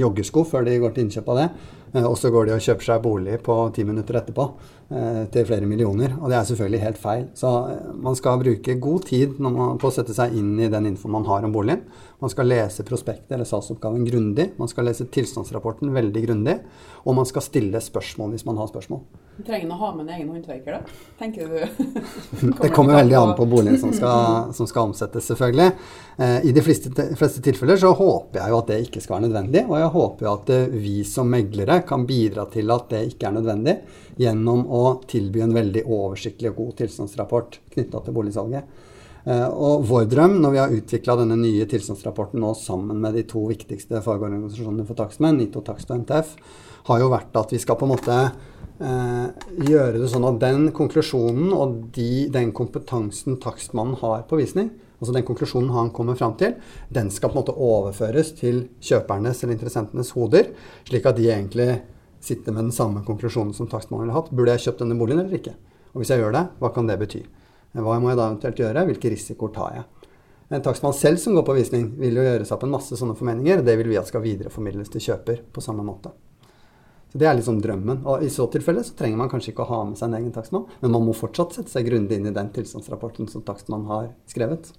joggesko 0.00 0.42
før 0.46 0.66
de 0.66 0.80
går 0.82 0.94
til 0.94 1.06
innkjøp 1.06 1.28
av 1.34 1.38
det. 1.38 1.52
Og 2.00 2.14
så 2.16 2.30
går 2.32 2.48
de 2.48 2.54
og 2.56 2.62
kjøper 2.64 2.86
seg 2.86 3.02
bolig 3.04 3.34
på 3.44 3.56
ti 3.76 3.84
minutter 3.84 4.16
etterpå. 4.22 4.46
Eh, 4.92 5.24
til 5.32 5.46
flere 5.48 5.64
millioner. 5.64 6.12
Og 6.20 6.28
det 6.28 6.36
er 6.36 6.44
selvfølgelig 6.44 6.80
helt 6.82 6.98
feil. 7.00 7.22
Så 7.38 7.48
eh, 7.70 7.92
man 8.04 8.16
skal 8.18 8.40
bruke 8.42 8.74
god 8.82 9.06
tid 9.08 9.38
man, 9.40 9.78
på 9.80 9.88
å 9.88 9.94
sette 9.94 10.12
seg 10.12 10.34
inn 10.36 10.50
i 10.60 10.68
den 10.68 10.90
infoen 10.90 11.14
man 11.14 11.24
har 11.30 11.46
om 11.46 11.54
boligen. 11.54 11.86
Man 12.20 12.32
skal 12.32 12.50
lese 12.50 12.84
prospektet 12.84 13.32
eller 13.32 13.48
salgsoppgaven 13.48 14.04
grundig. 14.04 14.50
Man 14.60 14.68
skal 14.68 14.90
lese 14.90 15.08
tilstandsrapporten 15.08 15.94
veldig 15.96 16.26
grundig. 16.26 16.58
Og 17.06 17.16
man 17.16 17.28
skal 17.30 17.46
stille 17.46 17.80
spørsmål 17.80 18.34
hvis 18.36 18.44
man 18.44 18.60
har 18.60 18.68
spørsmål. 18.68 19.00
Du 19.38 19.40
trenger 19.46 19.72
å 19.72 19.78
ha 19.80 19.94
med 19.96 20.04
en 20.04 20.12
egen 20.12 20.28
håndverker, 20.28 20.76
da? 20.76 21.06
Tenker 21.16 21.48
du? 21.48 21.56
det 22.60 22.68
kommer 22.76 22.98
veldig 22.98 23.16
an 23.16 23.32
på 23.38 23.46
boligen 23.48 23.80
som 23.80 23.94
skal, 23.96 24.52
som 24.52 24.68
skal 24.68 24.90
omsettes, 24.90 25.24
selvfølgelig. 25.32 25.72
Eh, 26.20 26.50
I 26.50 26.52
de 26.52 26.62
fleste, 26.62 26.92
fleste, 27.16 27.40
tilfeller 27.42 27.80
så 27.80 27.94
håper 27.96 28.42
jeg 28.42 28.52
jo 28.52 28.60
at 28.60 28.68
det 28.74 28.80
ikke 28.84 29.00
skal 29.00 29.16
være 29.16 29.30
nødvendig. 29.30 29.64
Og 29.70 29.78
jeg 29.80 29.90
håper 29.96 30.28
jo 30.28 30.34
at 30.36 30.52
eh, 30.52 30.76
vi 30.84 30.98
som 31.08 31.32
meglere 31.32 31.80
kan 31.88 32.06
bidra 32.08 32.46
til 32.52 32.70
at 32.74 32.88
det 32.92 33.02
ikke 33.12 33.28
er 33.28 33.36
nødvendig 33.36 33.76
gjennom 34.20 34.64
å 34.66 34.84
tilby 35.08 35.42
en 35.44 35.54
veldig 35.56 35.84
oversiktlig 35.86 36.52
og 36.52 36.58
god 36.60 36.72
tilstandsrapport 36.82 37.60
knytta 37.74 38.02
til 38.04 38.16
boligsalget. 38.16 38.88
Eh, 39.24 39.46
og 39.46 39.84
vår 39.86 40.08
drøm 40.10 40.40
når 40.42 40.54
vi 40.54 40.60
har 40.60 40.74
utvikla 40.74 41.16
denne 41.20 41.38
nye 41.38 41.66
tilstandsrapporten 41.70 42.42
nå 42.42 42.54
sammen 42.58 42.98
med 43.02 43.14
de 43.18 43.22
to 43.30 43.44
viktigste 43.50 44.02
fagorganisasjonene 44.02 44.86
for 44.88 44.98
takstmenn, 44.98 45.38
NITO 45.38 45.62
Takst 45.66 45.92
og 45.92 46.02
NTF, 46.02 46.32
har 46.88 47.02
jo 47.02 47.12
vært 47.12 47.36
at 47.38 47.54
vi 47.54 47.60
skal 47.62 47.78
på 47.78 47.86
en 47.86 47.92
måte 47.94 48.16
eh, 48.18 49.28
gjøre 49.68 50.00
det 50.02 50.10
sånn 50.10 50.26
at 50.26 50.40
den 50.42 50.70
konklusjonen 50.74 51.52
og 51.54 51.76
de, 51.94 52.26
den 52.34 52.50
kompetansen 52.56 53.38
takstmannen 53.42 54.00
har 54.02 54.26
på 54.26 54.40
visning, 54.42 54.72
altså 55.02 55.16
den 55.16 55.26
konklusjonen 55.26 55.72
han 55.74 55.90
kommer 55.94 56.16
fram 56.18 56.36
til, 56.38 56.54
den 56.94 57.10
skal 57.10 57.32
på 57.32 57.36
en 57.36 57.42
måte 57.42 57.56
overføres 57.58 58.32
til 58.38 58.68
kjøpernes 58.80 59.42
eller 59.42 59.56
interessentenes 59.56 60.14
hoder, 60.14 60.52
slik 60.88 61.08
at 61.10 61.18
de 61.18 61.28
egentlig 61.28 61.68
sitter 62.22 62.54
med 62.54 62.68
den 62.68 62.74
samme 62.74 63.02
konklusjonen 63.06 63.52
som 63.56 63.66
takstmannen 63.66 64.06
ville 64.06 64.16
hatt. 64.16 64.30
Burde 64.30 64.54
jeg 64.54 64.68
kjøpt 64.68 64.84
denne 64.84 64.98
boligen 64.98 65.24
eller 65.24 65.40
ikke? 65.40 65.56
Og 65.92 66.00
hvis 66.00 66.12
jeg 66.14 66.22
gjør 66.22 66.36
det, 66.38 66.44
hva 66.62 66.70
kan 66.72 66.86
det 66.88 67.00
bety? 67.02 67.24
Hva 67.74 67.98
må 67.98 68.12
jeg 68.12 68.20
da 68.20 68.28
eventuelt 68.30 68.62
gjøre? 68.62 68.86
Hvilke 68.88 69.10
risikoer 69.12 69.52
tar 69.56 69.78
jeg? 69.80 70.08
En 70.52 70.62
takstmann 70.62 70.92
selv 70.92 71.16
som 71.16 71.34
går 71.34 71.46
på 71.48 71.54
visning, 71.56 71.86
vil 71.96 72.18
jo 72.18 72.24
gjøre 72.26 72.44
seg 72.44 72.58
opp 72.58 72.66
en 72.66 72.74
masse 72.74 72.96
sånne 72.98 73.16
formeninger. 73.16 73.62
Det 73.64 73.74
vil 73.80 73.88
vi 73.88 73.96
at 73.96 74.10
skal 74.10 74.22
videreformidles 74.24 74.92
til 74.92 75.02
kjøper 75.06 75.40
på 75.52 75.64
samme 75.64 75.84
måte. 75.86 76.12
Så 77.12 77.18
Det 77.18 77.26
er 77.28 77.34
liksom 77.36 77.60
drømmen. 77.60 78.04
Og 78.04 78.22
I 78.24 78.28
så 78.28 78.46
tilfelle 78.52 78.84
så 78.84 78.94
trenger 78.96 79.16
man 79.16 79.28
kanskje 79.32 79.52
ikke 79.52 79.64
å 79.64 79.72
ha 79.72 79.80
med 79.88 79.98
seg 79.98 80.10
en 80.10 80.18
egen 80.20 80.32
takstmann, 80.32 80.66
men 80.80 80.92
man 80.92 81.04
må 81.04 81.16
fortsatt 81.16 81.56
sette 81.56 81.72
seg 81.72 81.88
grundig 81.88 82.16
inn 82.16 82.28
i 82.28 82.36
den 82.36 82.52
tilstandsrapporten 82.52 83.28
som 83.28 83.44
takstmannen 83.44 83.88
har 83.88 84.12
skrevet. 84.28 84.72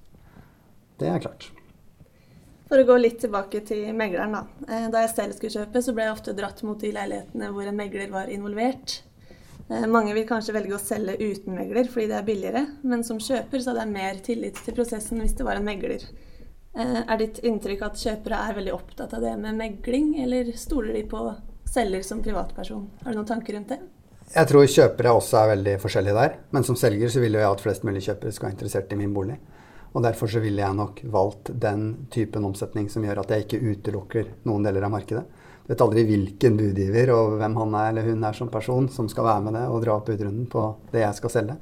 Det 1.00 1.10
er 1.10 1.24
klart. 1.24 1.50
For 2.70 2.82
å 2.82 2.88
gå 2.88 2.96
litt 2.98 3.20
tilbake 3.22 3.62
til 3.68 3.86
megleren, 3.94 4.34
da. 4.34 4.44
Eh, 4.66 4.90
da 4.94 5.04
jeg 5.04 5.14
selv 5.14 5.38
skulle 5.38 5.54
kjøpe, 5.62 5.82
så 5.84 5.94
ble 5.94 6.08
jeg 6.08 6.16
ofte 6.16 6.36
dratt 6.38 6.64
mot 6.66 6.80
de 6.80 6.94
leilighetene 6.96 7.52
hvor 7.54 7.70
en 7.70 7.78
megler 7.78 8.14
var 8.14 8.32
involvert. 8.34 9.02
Eh, 9.70 9.86
mange 9.88 10.16
vil 10.16 10.28
kanskje 10.28 10.56
velge 10.56 10.76
å 10.76 10.82
selge 10.82 11.20
uten 11.22 11.56
megler 11.56 11.88
fordi 11.92 12.10
det 12.12 12.18
er 12.18 12.28
billigere, 12.28 12.66
men 12.82 13.06
som 13.06 13.22
kjøper 13.22 13.62
så 13.62 13.72
hadde 13.72 13.86
jeg 13.86 13.94
mer 13.94 14.22
tillit 14.26 14.60
til 14.66 14.76
prosessen 14.78 15.22
hvis 15.24 15.36
det 15.38 15.48
var 15.48 15.60
en 15.60 15.68
megler. 15.68 16.04
Eh, 16.74 17.00
er 17.04 17.22
ditt 17.22 17.44
inntrykk 17.46 17.86
at 17.86 18.02
kjøpere 18.02 18.42
er 18.48 18.58
veldig 18.58 18.74
opptatt 18.74 19.14
av 19.14 19.22
det 19.22 19.36
med 19.40 19.60
megling, 19.60 20.16
eller 20.24 20.50
stoler 20.58 20.98
de 20.98 21.04
på 21.10 21.28
selger 21.70 22.06
som 22.06 22.24
privatperson? 22.26 22.88
Har 23.04 23.14
du 23.14 23.22
noen 23.22 23.30
tanker 23.30 23.58
rundt 23.58 23.76
det? 23.76 23.80
Jeg 24.34 24.50
tror 24.50 24.66
kjøpere 24.66 25.14
også 25.14 25.44
er 25.44 25.52
veldig 25.54 25.74
forskjellige 25.84 26.18
der, 26.18 26.38
men 26.56 26.66
som 26.66 26.78
selger 26.80 27.12
så 27.12 27.22
vil 27.22 27.38
jo 27.38 27.44
jeg 27.44 27.54
at 27.54 27.62
flest 27.62 27.86
mulig 27.86 28.02
kjøpere 28.08 28.34
skal 28.34 28.50
være 28.50 28.56
interessert 28.58 28.94
i 28.96 28.98
min 28.98 29.14
bolig. 29.14 29.38
Og 29.94 30.02
derfor 30.02 30.30
så 30.30 30.42
ville 30.42 30.64
jeg 30.64 30.78
nok 30.78 31.04
valgt 31.14 31.52
den 31.62 32.08
typen 32.14 32.46
omsetning 32.48 32.90
som 32.90 33.06
gjør 33.06 33.22
at 33.22 33.34
jeg 33.34 33.46
ikke 33.46 33.62
utelukker 33.62 34.32
noen 34.50 34.66
deler 34.66 34.88
av 34.88 34.94
markedet. 34.96 35.24
Du 35.64 35.72
vet 35.72 35.84
aldri 35.86 36.04
hvilken 36.08 36.58
budgiver 36.60 37.14
og 37.14 37.38
hvem 37.40 37.56
han 37.62 37.76
er 37.80 37.92
eller 37.92 38.10
hun 38.10 38.26
er 38.28 38.36
som 38.36 38.50
person 38.52 38.90
som 38.92 39.08
skal 39.12 39.30
være 39.30 39.46
med 39.46 39.56
det 39.60 39.68
og 39.70 39.84
dra 39.86 40.00
opp 40.00 40.10
budrunden 40.10 40.50
på 40.52 40.66
det 40.92 41.06
jeg 41.06 41.20
skal 41.22 41.34
selge. 41.38 41.60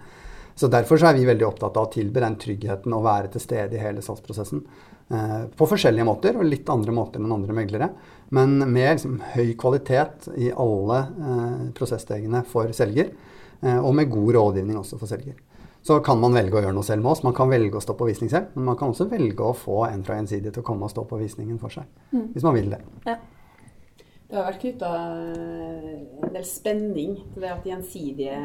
Så 0.56 0.68
Derfor 0.72 1.00
så 1.00 1.10
er 1.10 1.18
vi 1.18 1.28
veldig 1.28 1.46
opptatt 1.48 1.78
av 1.78 1.88
å 1.88 1.92
tilby 1.92 2.24
den 2.24 2.38
tryggheten 2.40 2.96
og 2.96 3.06
være 3.06 3.32
til 3.34 3.44
stede 3.44 3.78
i 3.78 3.82
hele 3.82 4.04
salgsprosessen. 4.06 4.64
Eh, 5.12 5.38
på 5.58 5.68
forskjellige 5.68 6.08
måter, 6.08 6.38
og 6.38 6.48
litt 6.48 6.70
andre 6.72 6.94
måter 6.96 7.20
enn 7.20 7.34
andre 7.36 7.56
meglere. 7.56 7.90
Men 8.36 8.60
med 8.64 8.94
liksom, 8.94 9.18
høy 9.34 9.54
kvalitet 9.60 10.30
i 10.40 10.52
alle 10.52 11.00
eh, 11.02 11.64
prosessstegene 11.76 12.44
for 12.48 12.72
selger. 12.76 13.12
Eh, 13.62 13.80
og 13.80 13.96
med 13.98 14.12
god 14.12 14.36
rådgivning 14.38 14.80
også 14.80 15.00
for 15.02 15.12
selger. 15.12 15.36
Så 15.82 15.98
kan 16.06 16.20
man 16.22 16.36
velge 16.38 16.60
å 16.60 16.62
gjøre 16.62 16.78
noe 16.78 16.86
selv 16.86 17.02
med 17.02 17.16
oss. 17.16 17.24
Man 17.26 17.34
kan 17.38 17.50
velge 17.50 17.80
å 17.80 17.82
stå 17.82 17.96
på 17.98 18.06
visning 18.06 18.30
selv. 18.30 18.54
Men 18.54 18.70
man 18.70 18.78
kan 18.78 18.94
også 18.94 19.10
velge 19.10 19.42
å 19.42 19.58
få 19.58 19.90
en 19.90 20.06
fra 20.06 20.20
Gjensidige 20.20 20.54
til 20.54 20.62
å 20.62 20.68
komme 20.68 20.86
og 20.86 20.94
stå 20.94 21.02
på 21.10 21.18
visningen 21.22 21.58
for 21.62 21.74
seg. 21.74 21.90
Mm. 22.14 22.28
Hvis 22.36 22.46
man 22.46 22.58
vil 22.58 22.70
det. 22.76 22.82
Ja. 23.08 23.16
Det 24.32 24.40
har 24.40 24.46
vært 24.48 24.62
knytta 24.62 24.90
en 24.96 26.32
del 26.32 26.46
spenning 26.48 27.18
til 27.34 27.44
det 27.44 27.50
at 27.52 27.66
Gjensidige 27.68 28.38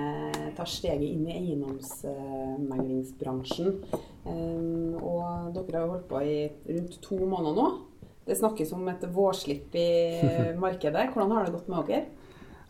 tar 0.57 0.67
steget 0.67 1.13
inn 1.13 1.29
i 1.29 1.37
eiendomsmeglingsbransjen. 1.37 3.69
Ehm, 4.27 4.99
og 4.99 5.55
dere 5.55 5.79
har 5.79 5.87
holdt 5.93 6.11
på 6.11 6.19
i 6.27 6.51
rundt 6.73 6.99
to 7.05 7.17
måneder 7.21 7.55
nå. 7.61 7.67
Det 8.27 8.35
snakkes 8.41 8.73
om 8.75 8.83
et 8.91 9.07
vårslipp 9.15 9.71
i 9.79 9.91
markedet. 10.65 11.13
Hvordan 11.13 11.33
har 11.37 11.43
det 11.47 11.55
gått 11.55 11.71
med 11.71 11.87
dere? 11.93 12.11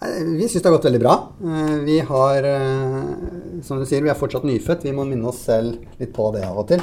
Vi 0.01 0.49
syns 0.49 0.63
det 0.63 0.69
har 0.69 0.77
gått 0.77 0.85
veldig 0.85 1.01
bra. 1.01 1.33
Eh, 1.43 1.77
vi 1.85 2.01
har, 2.01 2.43
eh, 2.45 3.63
som 3.63 3.79
du 3.79 3.87
sier, 3.87 4.03
vi 4.05 4.11
er 4.13 4.19
fortsatt 4.19 4.45
nyfødt. 4.45 4.85
Vi 4.85 4.93
må 4.93 5.07
minne 5.09 5.31
oss 5.31 5.41
selv 5.49 5.79
litt 5.97 6.13
på 6.13 6.29
det 6.35 6.45
av 6.45 6.59
og 6.61 6.69
til. 6.69 6.83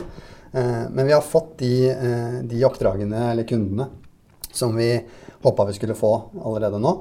Eh, 0.52 0.90
men 0.90 1.06
vi 1.06 1.14
har 1.14 1.22
fått 1.22 1.60
de, 1.60 1.94
de 2.50 2.64
oppdragene, 2.66 3.32
eller 3.32 3.46
kundene, 3.46 3.90
som 4.52 4.74
vi 4.76 4.96
håpa 5.44 5.66
vi 5.70 5.78
skulle 5.78 5.98
få 5.98 6.14
allerede 6.42 6.82
nå. 6.82 6.94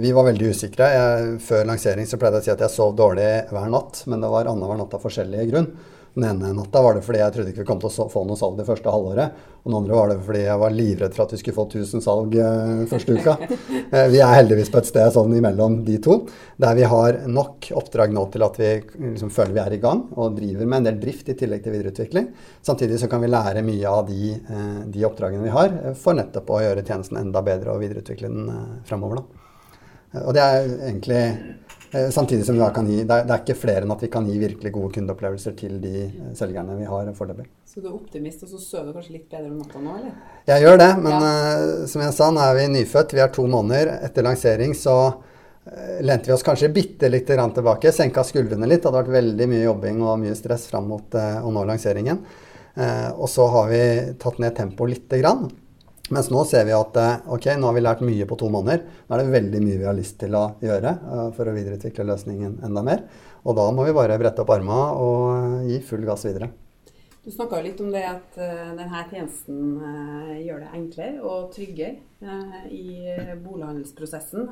Vi 0.00 0.12
var 0.12 0.24
veldig 0.24 0.50
usikre. 0.52 0.88
Jeg, 0.92 1.36
før 1.40 1.64
lansering 1.64 2.06
så 2.08 2.18
pleide 2.20 2.40
jeg 2.40 2.44
å 2.44 2.44
si 2.44 2.52
at 2.52 2.64
jeg 2.66 2.72
sov 2.74 2.96
dårlig 2.96 3.28
hver 3.48 3.70
natt, 3.72 4.02
men 4.06 4.20
det 4.20 4.28
var 4.28 4.48
annenhver 4.50 4.76
natt 4.76 4.92
av 4.96 5.00
forskjellige 5.04 5.46
grunn. 5.48 5.70
Den 6.14 6.24
ene 6.28 6.50
natta 6.52 6.82
var 6.84 6.96
det 6.96 7.02
fordi 7.06 7.22
jeg 7.22 7.32
trodde 7.32 7.52
ikke 7.52 7.62
vi 7.62 7.68
kom 7.70 7.78
til 7.80 7.88
å 7.88 8.06
få 8.12 8.22
noe 8.28 8.36
salg 8.36 8.58
det 8.58 8.66
første 8.68 8.92
halvåret. 8.92 9.36
Og 9.62 9.70
den 9.70 9.76
andre 9.78 9.96
var 9.96 10.10
det 10.10 10.16
fordi 10.26 10.42
jeg 10.42 10.60
var 10.60 10.74
livredd 10.74 11.14
for 11.16 11.24
at 11.24 11.32
vi 11.32 11.38
skulle 11.40 11.56
få 11.56 11.64
1000 11.70 12.04
salg 12.04 12.36
eh, 12.36 12.82
første 12.90 13.16
uka. 13.16 13.36
Eh, 13.92 14.06
vi 14.08 14.22
er 14.24 14.30
heldigvis 14.32 14.70
på 14.72 14.80
et 14.80 14.88
sted 14.88 15.10
sånn 15.12 15.32
imellom 15.36 15.74
de 15.84 15.98
to, 16.00 16.14
der 16.60 16.76
vi 16.78 16.86
har 16.88 17.18
nok 17.28 17.66
oppdrag 17.76 18.12
nå 18.14 18.22
til 18.32 18.44
at 18.46 18.54
vi 18.56 18.70
liksom 18.80 19.28
føler 19.32 19.52
vi 19.52 19.60
er 19.60 19.74
i 19.76 19.80
gang 19.82 20.00
og 20.16 20.38
driver 20.38 20.68
med 20.68 20.78
en 20.78 20.86
del 20.86 21.00
drift 21.02 21.28
i 21.28 21.36
tillegg 21.36 21.60
til 21.64 21.74
videreutvikling. 21.74 22.30
Samtidig 22.64 23.02
så 23.02 23.10
kan 23.12 23.20
vi 23.20 23.28
lære 23.28 23.64
mye 23.66 23.92
av 23.92 24.06
de, 24.08 24.32
eh, 24.32 24.80
de 24.94 25.04
oppdragene 25.08 25.44
vi 25.44 25.52
har, 25.52 25.76
for 26.00 26.16
nettopp 26.16 26.54
å 26.56 26.62
gjøre 26.64 26.86
tjenesten 26.88 27.20
enda 27.20 27.44
bedre 27.44 27.74
og 27.74 27.84
videreutvikle 27.84 28.32
den 28.32 28.48
framover. 28.88 29.20
Og 30.22 30.32
det 30.36 30.44
er 30.44 30.72
egentlig 30.88 31.22
samtidig 31.92 32.46
som 32.46 32.56
vi 32.56 32.66
kan 32.74 32.86
gi, 32.88 33.02
det 33.04 33.16
er, 33.20 33.40
ikke 33.42 33.56
flere 33.58 33.84
enn 33.84 33.92
at 33.92 34.02
vi 34.04 34.08
kan 34.12 34.24
gi 34.28 34.38
virkelig 34.40 34.70
gode 34.72 34.94
kundeopplevelser 34.94 35.56
til 35.58 35.74
de 35.82 36.06
eh, 36.06 36.30
selgerne 36.38 36.76
vi 36.78 36.86
har 36.88 37.10
foreløpig. 37.16 37.44
Så 37.68 37.82
du 37.82 37.90
er 37.90 37.96
optimist, 37.96 38.46
og 38.46 38.52
så 38.54 38.60
sover 38.62 38.88
du 38.88 38.96
kanskje 38.96 39.18
litt 39.18 39.26
bedre 39.28 39.50
om 39.50 39.58
natta 39.60 39.82
nå, 39.82 39.98
eller? 40.00 40.14
Jeg 40.48 40.64
gjør 40.64 40.80
det, 40.80 40.88
men 41.04 41.12
ja. 41.12 41.32
uh, 41.52 41.84
som 41.92 42.04
jeg 42.04 42.16
sa, 42.16 42.30
nå 42.32 42.40
er 42.44 42.56
vi 42.58 42.66
nyfødt. 42.78 43.12
Vi 43.16 43.24
er 43.24 43.32
to 43.36 43.44
måneder. 43.50 43.92
Etter 44.08 44.26
lansering 44.26 44.72
så 44.78 44.96
lente 46.02 46.26
vi 46.26 46.34
oss 46.34 46.42
kanskje 46.42 46.72
bitte 46.74 47.06
litt 47.12 47.28
tilbake. 47.28 47.92
Senka 47.94 48.24
skuldrene 48.26 48.66
litt. 48.66 48.80
Det 48.82 48.90
hadde 48.90 48.98
vært 49.04 49.16
veldig 49.20 49.46
mye 49.52 49.62
jobbing 49.62 50.00
og 50.02 50.16
mye 50.24 50.34
stress 50.34 50.64
fram 50.72 50.88
mot 50.90 51.14
å 51.14 51.52
nå 51.54 51.62
lanseringen. 51.68 52.18
og 53.14 53.28
så 53.30 53.46
har 53.46 53.68
vi 53.70 53.84
tatt 54.18 54.40
ned 54.42 54.56
tempoet 54.56 54.90
lite 54.96 55.20
grann. 55.22 55.46
Mens 56.12 56.28
nå 56.32 56.42
ser 56.44 56.66
vi 56.68 56.74
at 56.76 56.96
eh, 57.00 57.20
ok, 57.32 57.46
nå 57.56 57.70
har 57.70 57.76
vi 57.76 57.84
lært 57.84 58.02
mye 58.04 58.26
på 58.28 58.36
to 58.40 58.50
måneder. 58.52 58.82
Nå 59.08 59.16
er 59.16 59.22
det 59.22 59.32
veldig 59.32 59.62
mye 59.64 59.78
vi 59.80 59.88
har 59.88 59.96
lyst 59.96 60.18
til 60.20 60.36
å 60.36 60.44
gjøre 60.60 60.96
uh, 61.00 61.28
for 61.36 61.48
å 61.48 61.54
videreutvikle 61.56 62.08
løsningen 62.10 62.58
enda 62.68 62.84
mer. 62.84 63.06
Og 63.48 63.56
da 63.56 63.70
må 63.72 63.86
vi 63.88 63.96
bare 63.96 64.18
brette 64.20 64.44
opp 64.44 64.52
armene 64.52 64.90
og 65.00 65.70
gi 65.70 65.80
full 65.86 66.04
gass 66.08 66.26
videre. 66.28 66.52
Du 67.22 67.30
snakka 67.30 67.60
litt 67.62 67.78
om 67.78 67.92
det 67.94 68.00
at 68.02 68.34
uh, 68.34 68.72
denne 68.74 69.00
tjenesten 69.06 69.76
uh, 69.78 70.32
gjør 70.42 70.64
det 70.64 70.70
enklere 70.74 71.20
og 71.22 71.52
tryggere 71.54 72.00
uh, 72.18 72.64
i 72.66 73.14
bolighandelsprosessen. 73.44 74.48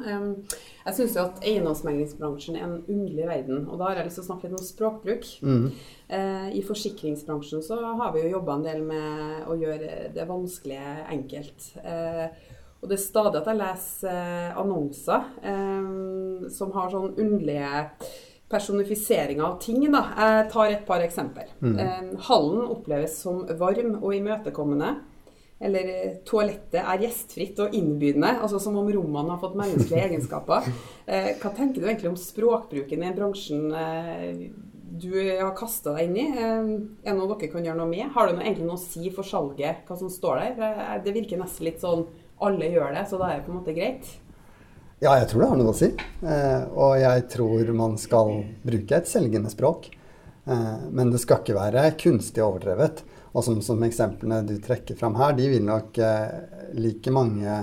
Jeg 0.84 0.94
syns 0.94 1.16
jo 1.18 1.24
at 1.24 1.42
eiendomsmeglingsbransjen 1.42 2.60
er 2.60 2.68
en 2.68 2.76
underlig 2.84 3.26
verden. 3.26 3.66
Og 3.66 3.74
da 3.74 3.88
har 3.88 3.98
jeg 3.98 4.06
lyst 4.06 4.20
til 4.20 4.26
å 4.26 4.28
snakke 4.28 4.46
litt 4.46 4.60
om 4.60 4.68
språkbruk. 4.68 5.26
Mm. 5.42 5.66
I 6.54 6.62
forsikringsbransjen 6.66 7.62
så 7.66 7.78
har 7.98 8.14
vi 8.14 8.24
jo 8.24 8.32
jobba 8.36 8.56
en 8.56 8.64
del 8.66 8.80
med 8.86 9.50
å 9.50 9.58
gjøre 9.58 10.08
det 10.14 10.26
vanskelige 10.26 10.94
enkelt. 11.14 11.68
Og 12.80 12.90
det 12.90 12.96
er 12.96 13.02
stadig 13.02 13.38
at 13.42 13.50
jeg 13.50 13.60
leser 13.60 14.58
annonser 14.58 16.50
som 16.50 16.74
har 16.74 16.90
sånn 16.90 17.14
underlige 17.14 17.86
personifiseringa 18.50 19.46
av 19.46 19.60
ting. 19.62 19.84
Da. 19.92 20.02
Jeg 20.18 20.48
tar 20.52 20.72
et 20.74 20.82
par 20.88 21.04
eksempler. 21.04 21.52
Mm. 21.62 21.78
Eh, 21.78 22.10
hallen 22.28 22.66
oppleves 22.74 23.20
som 23.22 23.44
varm 23.60 23.96
og 24.00 24.14
imøtekommende. 24.16 24.94
Eller 25.60 25.90
eh, 25.92 26.16
toalettet 26.26 26.80
er 26.80 27.04
gjestfritt 27.04 27.60
og 27.62 27.76
innbydende, 27.76 28.32
altså 28.40 28.58
som 28.62 28.78
om 28.80 28.88
rommene 28.90 29.36
har 29.36 29.42
fått 29.42 29.58
menneskelige 29.60 30.02
egenskaper. 30.08 30.66
Eh, 31.06 31.36
hva 31.38 31.52
tenker 31.54 31.78
du 31.78 31.86
egentlig 31.86 32.10
om 32.10 32.18
språkbruken 32.18 33.06
i 33.06 33.14
bransjen 33.16 33.70
du 35.00 35.12
har 35.14 35.52
kasta 35.54 35.92
deg 35.94 36.08
inn 36.08 36.16
i? 36.18 36.24
Er 36.34 36.64
det 37.06 37.14
noe 37.14 37.28
dere 37.36 37.52
kan 37.52 37.62
gjøre 37.64 37.78
noe 37.78 37.92
med? 37.92 38.08
Har 38.16 38.26
det 38.26 38.34
noe, 38.34 38.42
egentlig 38.48 38.66
noe 38.66 38.80
å 38.80 38.82
si 38.82 39.12
for 39.14 39.24
salget, 39.24 39.84
hva 39.86 39.96
som 40.00 40.10
står 40.10 40.42
der? 40.42 40.98
Det 41.04 41.14
virker 41.14 41.38
nesten 41.38 41.68
litt 41.68 41.78
sånn 41.84 42.02
alle 42.40 42.72
gjør 42.72 42.96
det, 42.96 43.04
så 43.06 43.20
da 43.20 43.28
er 43.30 43.38
det 43.38 43.46
på 43.46 43.52
en 43.52 43.60
måte 43.60 43.76
greit. 43.76 44.10
Ja, 45.00 45.14
jeg 45.16 45.30
tror 45.30 45.40
det 45.40 45.46
har 45.48 45.56
noe 45.56 45.72
å 45.72 45.76
si. 45.78 45.86
Eh, 46.28 46.64
og 46.76 46.98
jeg 47.00 47.22
tror 47.32 47.70
man 47.72 47.94
skal 47.96 48.34
bruke 48.60 48.98
et 48.98 49.08
selgende 49.08 49.48
språk. 49.48 49.86
Eh, 50.44 50.82
men 50.92 51.08
det 51.08 51.22
skal 51.22 51.40
ikke 51.40 51.56
være 51.56 51.86
kunstig 52.02 52.42
overdrevet. 52.44 53.00
Og 53.32 53.46
som, 53.46 53.62
som 53.64 53.80
eksemplene 53.86 54.42
du 54.44 54.58
trekker 54.60 54.98
fram 55.00 55.16
her, 55.16 55.32
de 55.38 55.46
vil 55.54 55.64
nok 55.64 56.00
eh, 56.04 56.74
like 56.76 57.14
mange 57.16 57.54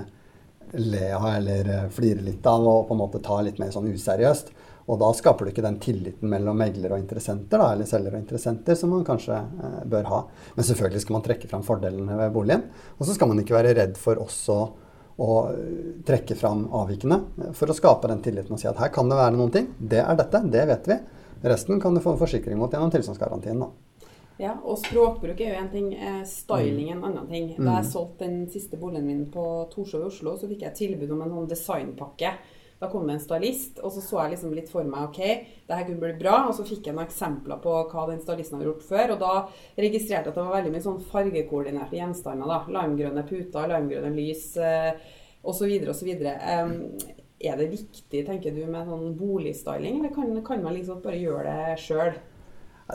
le 0.82 1.03
av 1.13 1.27
eller 1.36 1.70
flire 1.94 2.25
litt 2.25 2.50
av 2.50 2.65
og 2.65 2.88
på 2.89 2.98
en 2.98 3.01
måte 3.03 3.22
ta 3.24 3.38
litt 3.46 3.62
mer 3.62 3.70
sånn 3.75 3.91
useriøst. 3.94 4.50
Og 4.89 4.98
da 5.03 5.12
skaper 5.13 5.46
du 5.46 5.53
ikke 5.53 5.67
den 5.67 5.77
tilliten 5.84 6.34
mellom 6.34 6.58
megler 6.58 6.96
og 6.96 7.03
interessenter, 7.03 7.62
da, 7.62 7.70
eller 7.75 7.86
selger 7.86 8.17
og 8.17 8.24
interessenter, 8.24 8.74
som 8.79 8.96
man 8.96 9.06
kanskje 9.06 9.38
bør 9.86 10.10
ha. 10.10 10.24
Men 10.58 10.65
selvfølgelig 10.65 11.06
skal 11.06 11.20
man 11.20 11.29
trekke 11.29 11.53
fram 11.53 11.70
fordelene 11.70 12.17
ved 12.17 12.34
boligen. 12.34 12.65
Og 12.98 13.06
så 13.06 13.13
skal 13.13 13.29
man 13.29 13.44
ikke 13.44 13.60
være 13.60 13.77
redd 13.77 13.98
for 14.01 14.25
også 14.25 14.60
og 15.17 16.03
trekke 16.05 16.36
fram 16.38 16.67
avvikene 16.77 17.17
for 17.57 17.71
å 17.71 17.75
skape 17.75 18.09
den 18.12 18.21
tilliten 18.21 18.53
og 18.53 18.62
si 18.62 18.67
at 18.69 18.77
her 18.77 18.91
kan 18.93 19.09
det 19.09 19.17
være 19.17 19.33
noen 19.38 19.53
ting. 19.53 19.71
Det 19.77 20.03
er 20.03 20.17
dette, 20.19 20.43
det 20.53 20.65
vet 20.69 20.89
vi. 20.91 20.97
Resten 21.47 21.81
kan 21.81 21.95
du 21.95 22.01
få 22.01 22.13
en 22.13 22.21
forsikring 22.21 22.57
mot 22.59 22.74
gjennom 22.74 22.93
tilstandsgarantien. 22.93 23.59
da. 23.59 23.71
Ja, 24.38 24.53
og 24.62 24.77
språkbruk 24.77 25.39
er 25.41 25.55
jo 25.55 25.62
en 25.63 25.71
ting. 25.74 25.88
Eh, 25.97 26.21
styling 26.29 26.91
en 26.93 27.03
annen 27.09 27.25
ting. 27.29 27.50
Da 27.57 27.79
jeg 27.79 27.88
mm. 27.88 27.89
solgte 27.89 28.27
den 28.27 28.43
siste 28.53 28.77
boligen 28.77 29.07
min 29.09 29.25
på 29.33 29.43
Torshov 29.74 30.05
i 30.05 30.09
Oslo, 30.12 30.36
så 30.38 30.50
fikk 30.50 30.67
jeg 30.67 30.77
tilbud 30.77 31.13
om 31.15 31.24
en 31.25 31.33
sånn 31.33 31.50
designpakke. 31.50 32.33
Da 32.77 32.89
kom 32.91 33.07
det 33.10 33.15
en 33.15 33.22
stylist, 33.24 33.79
og 33.81 33.89
så 33.93 34.03
så 34.05 34.19
jeg 34.22 34.36
liksom 34.36 34.51
litt 34.53 34.69
for 34.69 34.86
meg 34.86 35.07
ok, 35.07 35.19
det 35.65 35.77
her 35.79 35.86
kunne 35.88 36.01
bli 36.03 36.13
bra. 36.19 36.43
Og 36.46 36.53
så 36.53 36.65
fikk 36.67 36.86
jeg 36.86 36.93
noen 36.93 37.07
eksempler 37.07 37.57
på 37.63 37.74
hva 37.89 38.05
den 38.12 38.22
stylisten 38.22 38.60
hadde 38.60 38.69
gjort 38.69 38.86
før. 38.86 39.13
Og 39.15 39.22
da 39.24 39.31
registrerte 39.79 40.29
jeg 40.29 40.34
at 40.34 40.38
det 40.38 40.43
var 40.43 40.57
veldig 40.60 40.74
mye 40.75 40.86
sånn 40.86 41.00
fargekoordinerte 41.10 41.98
gjenstander. 41.98 42.51
da, 42.53 42.60
Limegrønne 42.77 43.25
puter, 43.25 43.72
limegrønne 43.74 44.13
lys 44.13 44.51
eh, 44.62 44.91
osv. 45.41 45.74
osv. 45.89 46.13
Um, 46.22 46.75
er 47.38 47.57
det 47.57 47.69
viktig, 47.74 48.24
tenker 48.25 48.53
du, 48.53 48.63
med 48.69 48.89
sånn 48.89 49.13
boligstyling, 49.17 50.00
eller 50.00 50.13
kan, 50.13 50.31
kan 50.46 50.63
man 50.63 50.77
liksom 50.77 51.01
bare 51.03 51.19
gjøre 51.22 51.53
det 51.53 51.77
sjøl? 51.81 52.15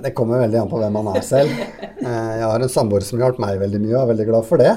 Det 0.03 0.15
kommer 0.17 0.41
veldig 0.41 0.57
an 0.62 0.71
på 0.71 0.79
hvem 0.81 0.95
man 0.99 1.17
er 1.17 1.27
selv. 1.27 1.51
Eh, 2.03 2.31
jeg 2.35 2.47
har 2.51 2.59
en 2.59 2.71
samboer 2.73 3.05
som 3.07 3.21
har 3.21 3.29
hjulpet 3.29 3.43
meg 3.45 3.61
veldig 3.61 3.79
mye, 3.79 3.93
og 3.93 4.01
er 4.01 4.09
veldig 4.09 4.25
glad 4.27 4.47
for 4.49 4.59
det. 4.59 4.73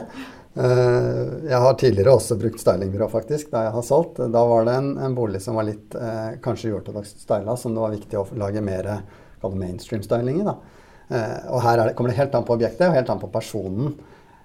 Eh, 0.55 1.49
jeg 1.49 1.59
har 1.59 1.73
tidligere 1.75 2.13
også 2.15 2.37
brukt 2.39 2.61
stylingbyrå, 2.61 3.09
faktisk, 3.11 3.49
da 3.51 3.65
jeg 3.65 3.75
har 3.75 3.83
solgt. 3.83 4.21
Da 4.31 4.43
var 4.47 4.67
det 4.67 4.77
en, 4.79 4.93
en 5.03 5.17
bolig 5.17 5.41
som 5.43 5.59
var 5.59 5.67
litt 5.67 5.95
eh, 5.99 6.37
kanskje 6.43 6.71
uortodoks 6.71 7.17
styla, 7.25 7.57
som 7.59 7.75
det 7.75 7.83
var 7.83 7.95
viktig 7.95 8.19
å 8.19 8.27
lage 8.39 8.63
mer 8.63 8.91
mainstream-styling 9.45 10.39
i. 10.41 10.45
da. 10.47 10.55
Eh, 11.09 11.41
og 11.53 11.61
her 11.61 11.81
det, 11.81 11.93
kommer 11.97 12.09
det 12.09 12.19
helt 12.21 12.35
an 12.37 12.47
på 12.47 12.55
objektet 12.55 12.87
og 12.87 12.95
helt 12.97 13.11
an 13.11 13.21
på 13.21 13.29
personen. 13.33 13.91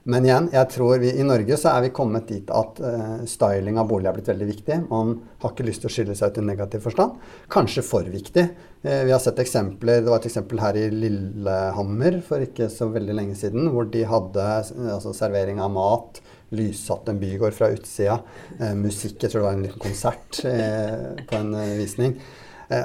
Men 0.09 0.25
igjen, 0.25 0.47
jeg 0.49 0.69
tror 0.73 1.01
vi, 1.03 1.11
i 1.13 1.25
Norge 1.27 1.57
så 1.61 1.75
er 1.75 1.85
vi 1.85 1.93
kommet 1.93 2.31
dit 2.31 2.49
at 2.57 2.79
uh, 2.81 3.21
styling 3.29 3.77
av 3.81 3.91
bolig 3.91 4.09
er 4.09 4.17
blitt 4.17 4.31
veldig 4.31 4.49
viktig. 4.49 4.79
Man 4.89 5.13
har 5.43 5.53
ikke 5.53 5.67
lyst 5.67 5.85
til 5.85 5.91
å 5.91 5.93
skille 5.93 6.17
seg 6.17 6.33
ut 6.33 6.41
i 6.41 6.45
negativ 6.47 6.87
forstand. 6.87 7.19
Kanskje 7.53 7.85
for 7.85 8.09
viktig. 8.09 8.47
Uh, 8.81 9.03
vi 9.05 9.13
har 9.13 9.21
sett 9.21 9.43
eksempler, 9.45 10.01
Det 10.01 10.09
var 10.09 10.23
et 10.23 10.31
eksempel 10.31 10.63
her 10.65 10.79
i 10.81 10.87
Lillehammer 10.95 12.17
for 12.25 12.41
ikke 12.41 12.71
så 12.73 12.89
veldig 12.95 13.19
lenge 13.19 13.37
siden, 13.37 13.69
hvor 13.75 13.91
de 13.93 14.07
hadde 14.09 14.47
uh, 14.73 14.95
altså, 14.97 15.13
servering 15.17 15.61
av 15.61 15.75
mat, 15.77 16.23
lyssatt 16.57 17.13
en 17.13 17.21
bygård 17.21 17.55
fra 17.55 17.69
utsida, 17.71 18.17
musikk 18.75 19.21
Jeg 19.23 19.31
tror 19.31 19.39
det 19.39 19.45
var 19.45 19.53
en 19.55 19.67
liten 19.69 19.83
konsert 19.85 20.41
på 20.43 21.39
en 21.39 21.53
visning. 21.79 22.17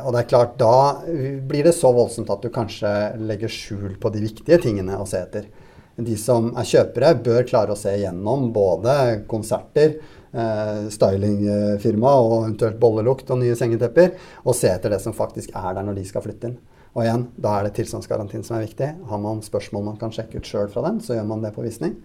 Og 0.03 0.11
det 0.13 0.19
er 0.19 0.27
klart, 0.29 0.53
Da 0.61 1.01
blir 1.49 1.65
det 1.65 1.73
så 1.73 1.89
voldsomt 1.95 2.29
at 2.29 2.45
du 2.45 2.51
kanskje 2.53 2.91
legger 3.25 3.49
skjul 3.49 3.95
på 3.97 4.11
de 4.13 4.21
viktige 4.21 4.61
tingene 4.61 4.99
å 5.01 5.07
se 5.09 5.17
etter 5.17 5.49
de 5.95 6.17
som 6.19 6.51
er 6.59 6.67
kjøpere, 6.67 7.13
bør 7.23 7.47
klare 7.47 7.75
å 7.75 7.79
se 7.79 7.93
gjennom 7.95 8.49
både 8.55 9.25
konserter, 9.31 9.95
eh, 10.33 10.87
stylingfirma 10.91 12.11
og 12.19 12.35
eventuelt 12.41 12.79
bollelukt 12.79 13.31
og 13.31 13.39
nye 13.39 13.55
sengetepper, 13.55 14.11
og 14.43 14.55
se 14.55 14.71
etter 14.73 14.91
det 14.91 15.01
som 15.01 15.15
faktisk 15.15 15.55
er 15.55 15.73
der 15.73 15.87
når 15.87 15.95
de 15.95 16.05
skal 16.09 16.25
flytte 16.25 16.51
inn. 16.51 16.57
Og 16.95 17.03
igjen, 17.03 17.25
da 17.35 17.57
er 17.57 17.67
det 17.67 17.75
tilstandsgarantien 17.75 18.43
som 18.43 18.57
er 18.57 18.67
viktig. 18.67 18.91
Har 19.07 19.19
man 19.19 19.41
spørsmål 19.43 19.83
man 19.83 19.97
kan 19.99 20.13
sjekke 20.15 20.39
ut 20.39 20.47
sjøl 20.47 20.69
fra 20.71 20.83
den, 20.87 21.01
så 21.03 21.15
gjør 21.15 21.27
man 21.27 21.41
det 21.43 21.51
på 21.55 21.63
visning. 21.63 21.95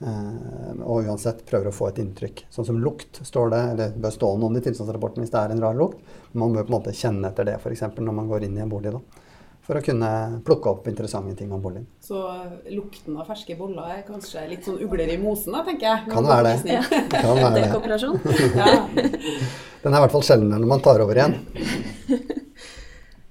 Eh, 0.00 0.82
og 0.86 1.06
uansett 1.06 1.44
prøver 1.46 1.70
å 1.70 1.74
få 1.74 1.90
et 1.90 2.00
inntrykk. 2.02 2.46
Sånn 2.50 2.66
som 2.66 2.78
lukt 2.82 3.20
står 3.26 3.50
det, 3.50 3.64
eller 3.74 3.98
bør 3.98 4.14
stå 4.14 4.30
noe 4.36 4.48
om 4.48 4.54
det 4.54 4.62
i 4.64 4.68
tilstandsrapporten 4.70 5.22
hvis 5.22 5.34
det 5.34 5.42
er 5.42 5.54
en 5.54 5.62
rar 5.62 5.74
lukt. 5.78 5.98
Man 6.32 6.54
bør 6.54 6.66
på 6.66 6.72
en 6.72 6.78
måte 6.78 6.94
kjenne 6.96 7.30
etter 7.30 7.50
det 7.50 7.58
f.eks. 7.58 7.82
når 7.98 8.16
man 8.16 8.30
går 8.30 8.46
inn 8.46 8.58
i 8.58 8.64
en 8.64 8.70
bolig. 8.70 8.94
da 8.94 9.26
for 9.70 9.78
å 9.78 9.84
kunne 9.86 10.10
plukke 10.42 10.66
opp 10.66 10.88
interessante 10.90 11.36
ting 11.38 11.52
om 11.54 11.60
boligen. 11.62 11.84
Så 12.02 12.18
lukten 12.74 13.14
av 13.14 13.28
ferske 13.30 13.54
boller 13.54 13.92
er 13.94 14.00
kanskje 14.02 14.42
litt 14.50 14.66
sånn 14.66 14.80
ugler 14.82 15.12
i 15.14 15.18
mosen, 15.22 15.54
da, 15.54 15.62
tenker 15.62 15.86
jeg? 15.86 16.08
Kan 16.10 16.26
være 16.26 16.56
det. 16.56 16.74
Ja. 16.74 16.82
Kan 17.12 17.38
være 17.38 17.60
det. 17.60 19.04
Den 19.84 19.94
er 19.94 20.00
i 20.00 20.02
hvert 20.02 20.16
fall 20.16 20.26
sjeldnere 20.26 20.58
når 20.58 20.72
man 20.74 20.82
tar 20.84 21.06
over 21.06 21.22
igjen. 21.22 21.38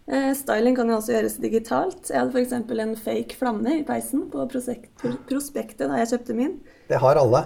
Eh, 0.10 0.31
styling 0.34 0.74
kan 0.74 0.89
jo 0.89 0.96
også 0.98 1.12
gjøres 1.13 1.36
digitalt. 1.38 2.08
Jeg 2.10 2.17
hadde 2.17 2.34
f.eks. 2.34 2.53
en 2.81 2.96
fake 2.98 3.36
flamme 3.38 3.75
i 3.77 3.84
peisen 3.86 4.24
på 4.34 4.41
prospektet 4.50 5.84
da 5.86 6.00
jeg 6.00 6.10
kjøpte 6.10 6.34
min. 6.34 6.55
Det 6.89 6.98
har 6.98 7.19
alle. 7.22 7.43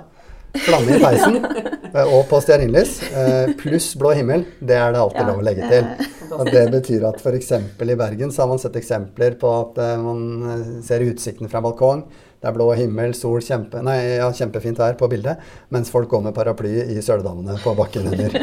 Flamme 0.53 0.95
i 0.95 0.99
peisen 1.01 1.39
eh, 1.41 2.03
og 2.03 2.27
på 2.29 2.37
stearinlys 2.43 2.99
eh, 3.09 3.53
pluss 3.57 3.93
blå 3.97 4.11
himmel. 4.17 4.45
Det 4.59 4.75
er 4.77 4.93
det 4.93 5.01
alltid 5.01 5.23
ja, 5.23 5.29
lov 5.31 5.41
å 5.41 5.45
legge 5.47 5.69
til. 5.71 6.11
Og 6.33 6.49
det 6.49 6.63
betyr 6.73 7.07
at 7.09 7.17
f.eks. 7.21 7.49
i 7.55 7.97
Bergen 7.97 8.33
så 8.33 8.43
har 8.43 8.51
man 8.51 8.61
sett 8.61 8.77
eksempler 8.77 9.37
på 9.41 9.49
at 9.49 9.81
eh, 9.81 9.95
man 10.03 10.83
ser 10.85 11.05
utsikten 11.07 11.49
fra 11.49 11.63
balkong. 11.65 12.05
Det 12.43 12.51
er 12.51 12.57
blå 12.57 12.67
himmel, 12.75 13.15
sol, 13.15 13.39
kjempe, 13.41 13.79
nei, 13.87 13.97
ja, 14.19 14.27
kjempefint 14.35 14.81
vær 14.81 14.97
på 14.99 15.07
bildet, 15.09 15.39
mens 15.71 15.89
folk 15.93 16.09
går 16.11 16.25
med 16.25 16.35
paraply 16.35 16.73
i 16.91 16.97
søledammene 16.99 17.55
på 17.63 17.71
bakken 17.77 18.09
under. 18.11 18.35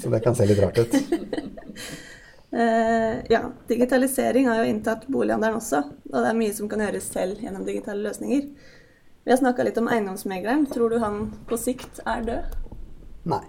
Så 0.00 0.08
det 0.12 0.22
kan 0.24 0.38
se 0.38 0.46
litt 0.48 0.62
rart 0.64 0.80
ut. 0.80 0.96
Uh, 2.56 3.20
ja, 3.28 3.42
digitalisering 3.68 4.48
har 4.48 4.62
jo 4.62 4.70
inntatt 4.70 5.04
bolighandelen 5.12 5.58
også, 5.58 5.82
og 6.08 6.16
det 6.16 6.30
er 6.30 6.38
mye 6.38 6.54
som 6.56 6.70
kan 6.72 6.80
gjøres 6.80 7.10
selv 7.12 7.42
gjennom 7.44 7.66
digitale 7.68 8.00
løsninger. 8.06 8.46
Vi 9.26 9.32
har 9.32 9.38
snakka 9.38 9.64
litt 9.66 9.78
om 9.78 9.88
eiendomsmegleren. 9.90 10.66
Tror 10.70 10.90
du 10.90 11.00
han 11.02 11.32
på 11.50 11.56
sikt 11.58 11.96
er 12.06 12.20
død? 12.22 12.52
Nei. 13.26 13.40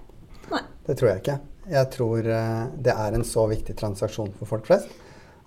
Nei. 0.50 0.62
Det 0.88 0.96
tror 0.98 1.12
jeg 1.12 1.22
ikke. 1.22 1.36
Jeg 1.70 1.90
tror 1.94 2.30
eh, 2.34 2.64
det 2.82 2.96
er 2.96 3.14
en 3.14 3.26
så 3.30 3.44
viktig 3.52 3.76
transaksjon 3.78 4.32
for 4.40 4.50
folk 4.50 4.66
flest 4.66 4.96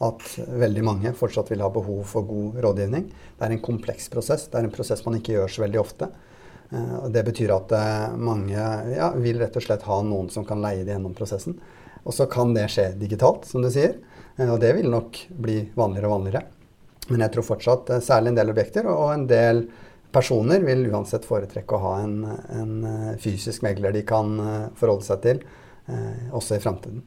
at 0.06 0.28
veldig 0.62 0.84
mange 0.87 1.12
fortsatt 1.18 1.50
vil 1.50 1.64
ha 1.66 1.72
behov 1.75 2.04
for 2.12 2.28
god 2.28 2.60
rådgivning. 2.62 3.08
Det 3.10 3.49
er 3.49 3.56
en 3.56 3.64
kompleks 3.64 4.06
prosess. 4.14 4.46
Det 4.46 4.60
er 4.60 4.68
en 4.68 4.76
prosess 4.76 5.02
man 5.08 5.18
ikke 5.18 5.34
gjør 5.34 5.50
så 5.50 5.64
veldig 5.64 5.82
ofte. 5.82 6.12
Eh, 6.70 6.94
det 7.10 7.26
betyr 7.32 7.56
at 7.56 7.76
eh, 7.80 8.06
mange 8.30 8.70
ja, 8.94 9.10
vil 9.18 9.42
rett 9.42 9.58
og 9.58 9.66
slett 9.66 9.90
ha 9.90 9.99
noen 10.06 10.30
som 10.30 10.46
kan 10.46 10.62
leie 10.62 10.87
det 10.87 10.94
gjennom 10.94 11.18
prosessen. 11.18 11.58
Og 12.06 12.14
så 12.14 12.30
kan 12.30 12.54
det 12.54 12.70
skje 12.70 12.92
digitalt, 13.02 13.50
som 13.50 13.66
du 13.66 13.72
sier. 13.75 13.99
Og 14.46 14.60
det 14.62 14.76
vil 14.78 14.94
nok 14.94 15.25
bli 15.42 15.64
vanligere 15.75 16.06
og 16.06 16.20
vanligere. 16.20 16.46
Men 17.10 17.26
jeg 17.26 17.34
tror 17.34 17.50
fortsatt 17.50 17.96
særlig 18.06 18.30
en 18.30 18.44
del 18.44 18.54
objekter 18.54 18.87
og 18.87 19.08
en 19.10 19.26
del 19.26 19.66
personer 20.12 20.64
vil 20.67 20.87
uansett 20.90 21.26
foretrekke 21.29 21.76
å 21.76 21.85
ha 21.85 21.95
en, 22.02 22.17
en 22.57 23.17
fysisk 23.23 23.62
megler 23.67 23.95
de 23.95 24.05
kan 24.07 24.35
forholde 24.79 25.07
seg 25.07 25.23
til, 25.25 25.43
også 26.35 26.57
i 26.59 26.62
framtiden. 26.62 27.05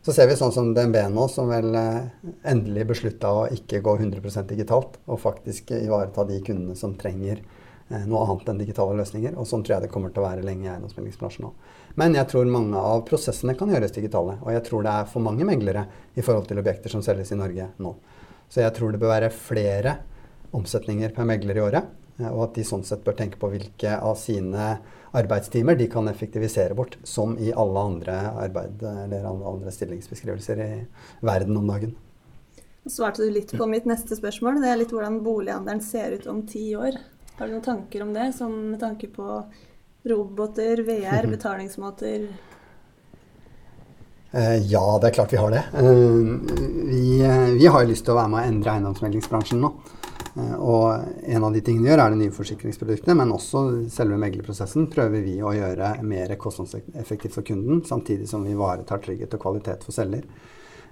Så 0.00 0.14
ser 0.16 0.30
vi 0.30 0.36
sånn 0.38 0.52
som 0.52 0.70
DNB 0.72 0.96
nå, 1.12 1.26
som 1.28 1.50
vel 1.52 1.74
eh, 1.76 2.06
endelig 2.48 2.86
beslutta 2.88 3.32
å 3.36 3.48
ikke 3.52 3.82
gå 3.84 3.98
100% 3.98 4.48
digitalt, 4.48 4.96
og 5.04 5.20
faktisk 5.20 5.74
ivareta 5.76 6.24
de 6.24 6.38
kundene 6.46 6.76
som 6.78 6.94
trenger 6.96 7.42
eh, 7.42 8.06
noe 8.08 8.22
annet 8.24 8.48
enn 8.48 8.62
digitale 8.62 8.96
løsninger. 8.96 9.36
Og 9.36 9.48
sånn 9.50 9.60
tror 9.66 9.76
jeg 9.76 9.84
det 9.84 9.90
kommer 9.92 10.14
til 10.14 10.22
å 10.22 10.24
være 10.30 10.46
lenge 10.46 10.64
i 10.64 10.70
eiendomsmeglingsbransjen 10.72 11.50
òg. 11.50 11.76
Men 12.00 12.16
jeg 12.16 12.30
tror 12.32 12.48
mange 12.48 12.80
av 12.80 13.04
prosessene 13.10 13.52
kan 13.60 13.74
gjøres 13.74 13.92
digitale. 13.92 14.38
Og 14.40 14.54
jeg 14.56 14.64
tror 14.70 14.88
det 14.88 14.96
er 15.02 15.12
for 15.12 15.26
mange 15.26 15.44
meglere 15.44 15.84
i 16.16 16.24
forhold 16.24 16.48
til 16.48 16.62
objekter 16.62 16.96
som 16.96 17.04
selges 17.04 17.34
i 17.36 17.40
Norge 17.42 17.68
nå. 17.76 17.92
Så 18.48 18.64
jeg 18.64 18.72
tror 18.78 18.94
det 18.94 19.02
bør 19.02 19.12
være 19.18 19.32
flere 19.34 19.98
omsetninger 20.56 21.12
per 21.12 21.28
megler 21.28 21.60
i 21.60 21.66
året. 21.66 21.96
Eh, 22.20 22.28
og 22.30 22.48
at 22.48 22.58
de 22.58 22.66
sånn 22.66 22.84
sett 22.86 23.04
bør 23.06 23.16
tenke 23.18 23.40
på 23.40 23.50
hvilke 23.52 23.96
av 23.96 24.18
sine 24.20 24.74
arbeidstimer 25.16 25.78
de 25.78 25.88
kan 25.90 26.06
effektivisere 26.10 26.76
bort, 26.78 26.98
som 27.02 27.34
i 27.38 27.50
alle 27.50 27.86
andre 27.92 28.18
arbeid 28.44 28.84
eller 28.86 29.26
andre 29.26 29.72
stillingsbeskrivelser 29.74 30.62
i 30.62 30.70
verden 31.26 31.58
om 31.58 31.66
dagen. 31.70 31.96
Svarte 32.86 33.26
du 33.26 33.32
litt 33.34 33.50
på 33.56 33.66
mitt 33.68 33.88
neste 33.88 34.16
spørsmål. 34.16 34.60
Det 34.62 34.70
er 34.70 34.78
litt 34.80 34.92
hvordan 34.94 35.18
bolighandelen 35.24 35.82
ser 35.84 36.14
ut 36.16 36.28
om 36.30 36.44
ti 36.48 36.70
år. 36.78 36.96
Har 37.36 37.48
du 37.48 37.56
noen 37.56 37.66
tanker 37.66 38.04
om 38.04 38.14
det, 38.14 38.30
som 38.36 38.54
med 38.70 38.80
tanke 38.80 39.10
på 39.12 39.26
roboter, 40.08 40.80
VR, 40.86 41.28
betalingsmåter? 41.34 42.30
Uh, 44.30 44.56
ja, 44.70 44.84
det 45.02 45.10
er 45.10 45.14
klart 45.18 45.32
vi 45.34 45.40
har 45.42 45.50
det. 45.52 45.64
Uh, 45.74 46.38
vi, 46.86 47.04
vi, 47.58 47.66
har 47.66 47.82
jo 47.82 47.90
lyst 47.90 48.06
til 48.06 48.14
å 48.14 48.20
være 48.20 48.32
med 48.32 48.40
å 48.40 48.52
endre 48.52 48.76
eiendomsmeldingsbransjen 48.76 49.60
nå. 49.60 49.74
Eh, 50.36 50.54
og 50.54 51.24
en 51.26 51.44
av 51.44 51.54
de 51.54 51.62
tingene 51.64 51.86
vi 51.86 51.90
gjør, 51.90 52.04
er 52.04 52.14
de 52.14 52.20
nye 52.22 52.34
forsikringsproduktene, 52.34 53.16
men 53.18 53.34
også 53.34 53.64
selve 53.92 54.18
meglerprosessen 54.20 54.88
prøver 54.92 55.24
vi 55.26 55.36
å 55.42 55.54
gjøre 55.56 55.96
mer 56.06 56.34
kostnadseffektivt 56.40 57.36
for 57.38 57.46
kunden, 57.46 57.82
samtidig 57.86 58.28
som 58.30 58.46
vi 58.46 58.54
ivaretar 58.54 59.02
trygghet 59.02 59.36
og 59.36 59.44
kvalitet 59.44 59.86
for 59.86 59.96
selger. 59.96 60.26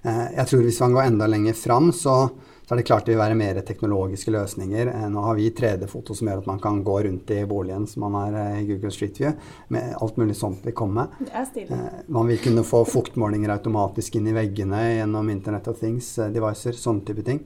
Eh, 0.03 0.25
jeg 0.39 0.51
tror 0.51 0.65
hvis 0.67 0.81
man 0.85 0.97
går 0.97 1.11
enda 1.11 1.31
lenger 1.31 1.59
fram, 1.59 1.93
så, 1.95 2.21
så, 2.69 2.75
er 2.75 2.83
det 2.83 2.87
klart 2.91 3.07
det 3.09 3.15
vil 3.15 3.23
være 3.23 3.39
mer 3.41 3.61
teknologiske 3.65 4.35
løsninger. 4.35 4.93
Eh, 4.93 5.07
nå 5.09 5.25
har 5.25 5.39
vi 5.39 5.49
3D-foto 5.57 6.13
som 6.15 6.29
gjør 6.29 6.43
at 6.43 6.51
man 6.51 6.61
kan 6.61 6.83
gå 6.85 6.99
rundt 7.09 7.33
i 7.33 7.41
boligen 7.49 7.89
som 7.89 8.05
man 8.05 8.37
er 8.37 8.61
i 8.61 8.67
Google 8.69 8.93
Street 8.93 9.17
View. 9.17 9.33
Med 9.73 9.97
alt 9.97 10.21
mulig 10.21 10.37
sånt 10.37 10.69
vil 10.69 10.77
komme. 10.77 11.09
Stilig. 11.49 11.81
Man 12.13 12.29
vil 12.29 12.45
kunne 12.45 12.67
få 12.69 12.85
fuktmålinger 12.85 13.57
automatisk 13.57 14.21
inn 14.21 14.29
i 14.29 14.37
veggene 14.37 14.85
gjennom 15.01 15.33
Internet 15.33 15.73
of 15.73 15.81
Things, 15.81 16.15
devices, 16.37 16.85
sånne 16.85 17.09
type 17.09 17.25
ting. 17.25 17.41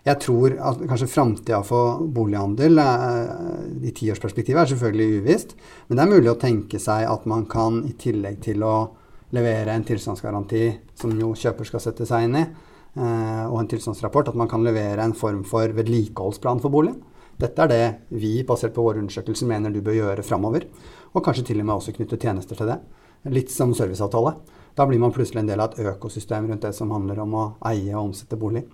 Jeg 0.00 0.16
tror 0.22 0.54
at 0.64 0.80
kanskje 0.88 1.10
framtida 1.12 1.58
for 1.66 2.00
bolighandel 2.08 2.80
eh, 2.80 3.84
i 3.84 3.92
tiårsperspektivet 3.96 4.62
er 4.62 4.70
selvfølgelig 4.70 5.20
uvisst. 5.20 5.52
Men 5.88 5.98
det 5.98 6.04
er 6.04 6.14
mulig 6.14 6.32
å 6.32 6.40
tenke 6.40 6.80
seg 6.80 7.04
at 7.10 7.26
man 7.28 7.44
kan, 7.50 7.82
i 7.84 7.92
tillegg 8.00 8.40
til 8.46 8.64
å 8.64 8.74
levere 9.36 9.74
en 9.76 9.84
tilstandsgaranti 9.86 10.64
som 10.98 11.12
jo 11.20 11.34
kjøper 11.36 11.68
skal 11.68 11.84
sette 11.84 12.08
seg 12.08 12.26
inn 12.26 12.38
i, 12.40 12.46
eh, 12.46 12.69
og 13.00 13.56
en 13.60 13.68
tilstandsrapport, 13.70 14.28
at 14.32 14.38
man 14.38 14.48
kan 14.50 14.64
levere 14.66 15.04
en 15.04 15.16
form 15.16 15.40
for 15.48 15.72
vedlikeholdsplan 15.76 16.60
for 16.62 16.72
boligen. 16.72 17.00
Dette 17.40 17.64
er 17.64 17.70
det 17.70 17.84
vi, 18.20 18.32
basert 18.44 18.74
på 18.76 18.84
våre 18.84 19.00
undersøkelser, 19.00 19.48
mener 19.48 19.72
du 19.72 19.80
bør 19.84 19.96
gjøre 19.96 20.24
framover. 20.26 20.66
Og 21.14 21.24
kanskje 21.24 21.46
til 21.50 21.62
og 21.62 21.68
med 21.68 21.78
også 21.78 21.94
knytte 21.96 22.18
tjenester 22.20 22.58
til 22.58 22.68
det. 22.68 22.76
Litt 23.32 23.52
som 23.52 23.72
serviceavtale. 23.76 24.34
Da 24.76 24.86
blir 24.88 25.00
man 25.00 25.14
plutselig 25.14 25.42
en 25.42 25.48
del 25.48 25.62
av 25.62 25.72
et 25.72 25.88
økosystem 25.94 26.50
rundt 26.50 26.66
det 26.66 26.74
som 26.76 26.92
handler 26.94 27.22
om 27.24 27.36
å 27.36 27.46
eie 27.70 27.94
og 27.94 28.10
omsette 28.10 28.38
bolig. 28.40 28.66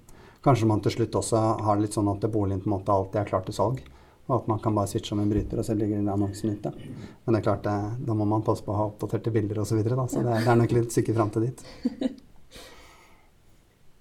Kanskje 0.44 0.68
man 0.70 0.82
til 0.82 0.96
slutt 0.96 1.16
også 1.18 1.44
har 1.66 1.78
det 1.78 1.86
litt 1.86 1.96
sånn 1.96 2.10
at 2.12 2.26
boligen 2.30 2.60
på 2.62 2.70
en 2.70 2.76
måte 2.76 2.94
alltid 2.94 3.22
er 3.22 3.30
klar 3.30 3.46
til 3.46 3.56
salg. 3.56 3.80
Og 4.26 4.40
at 4.40 4.50
man 4.50 4.58
kan 4.62 4.74
bare 4.74 4.90
switche 4.90 5.14
om 5.14 5.22
en 5.22 5.30
bryter, 5.30 5.60
og 5.62 5.66
så 5.66 5.74
ligger 5.78 6.02
annonsen 6.02 6.56
ute. 6.58 6.72
Men 6.74 7.34
det 7.34 7.40
er 7.40 7.46
klart, 7.46 7.66
da 7.66 8.14
må 8.18 8.26
man 8.26 8.42
passe 8.46 8.66
på 8.66 8.74
å 8.74 8.80
ha 8.80 8.88
oppdaterte 8.90 9.30
bilder 9.30 9.62
osv. 9.62 9.70
Så, 9.70 9.78
videre, 9.78 9.98
da. 9.98 10.08
så 10.10 10.22
det, 10.26 10.40
det, 10.42 10.50
er 10.50 10.58
nok 10.58 10.74
litt 10.74 10.94
sikkert 10.94 11.20
fram 11.20 11.34
til 11.34 11.46
dit. 11.46 11.66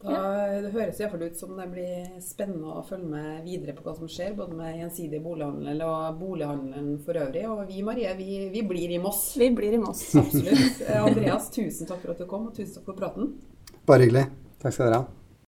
Da, 0.05 0.21
det 0.61 0.71
høres 0.73 0.99
iallfall 1.01 1.25
ut 1.25 1.39
som 1.39 1.55
det 1.57 1.65
blir 1.71 2.21
spennende 2.21 2.77
å 2.77 2.83
følge 2.85 3.09
med 3.09 3.47
videre 3.47 3.73
på 3.73 3.85
hva 3.87 3.95
som 3.97 4.09
skjer, 4.11 4.35
både 4.37 4.57
med 4.59 4.77
gjensidig 4.83 5.21
bolighandel 5.25 5.81
og 5.87 6.21
bolighandelen 6.21 6.93
for 7.05 7.17
øvrig. 7.23 7.43
Og 7.49 7.65
vi 7.71 7.83
Marie, 7.85 8.13
vi, 8.19 8.39
vi 8.53 8.63
blir 8.69 8.95
i 8.95 9.01
Moss. 9.01 9.27
Vi 9.41 9.49
blir 9.57 9.73
i 9.73 9.81
Moss. 9.81 10.07
Absolutt. 10.21 10.85
Andreas, 11.01 11.49
tusen 11.55 11.89
takk 11.89 12.05
for 12.05 12.13
at 12.13 12.21
du 12.21 12.29
kom, 12.29 12.49
og 12.51 12.57
tusen 12.57 12.77
takk 12.77 12.89
for 12.93 13.01
praten. 13.01 13.35
Bare 13.89 14.05
hyggelig. 14.05 14.27
Takk 14.61 14.77
skal 14.77 14.91
dere 14.91 15.03
ha. 15.03 15.24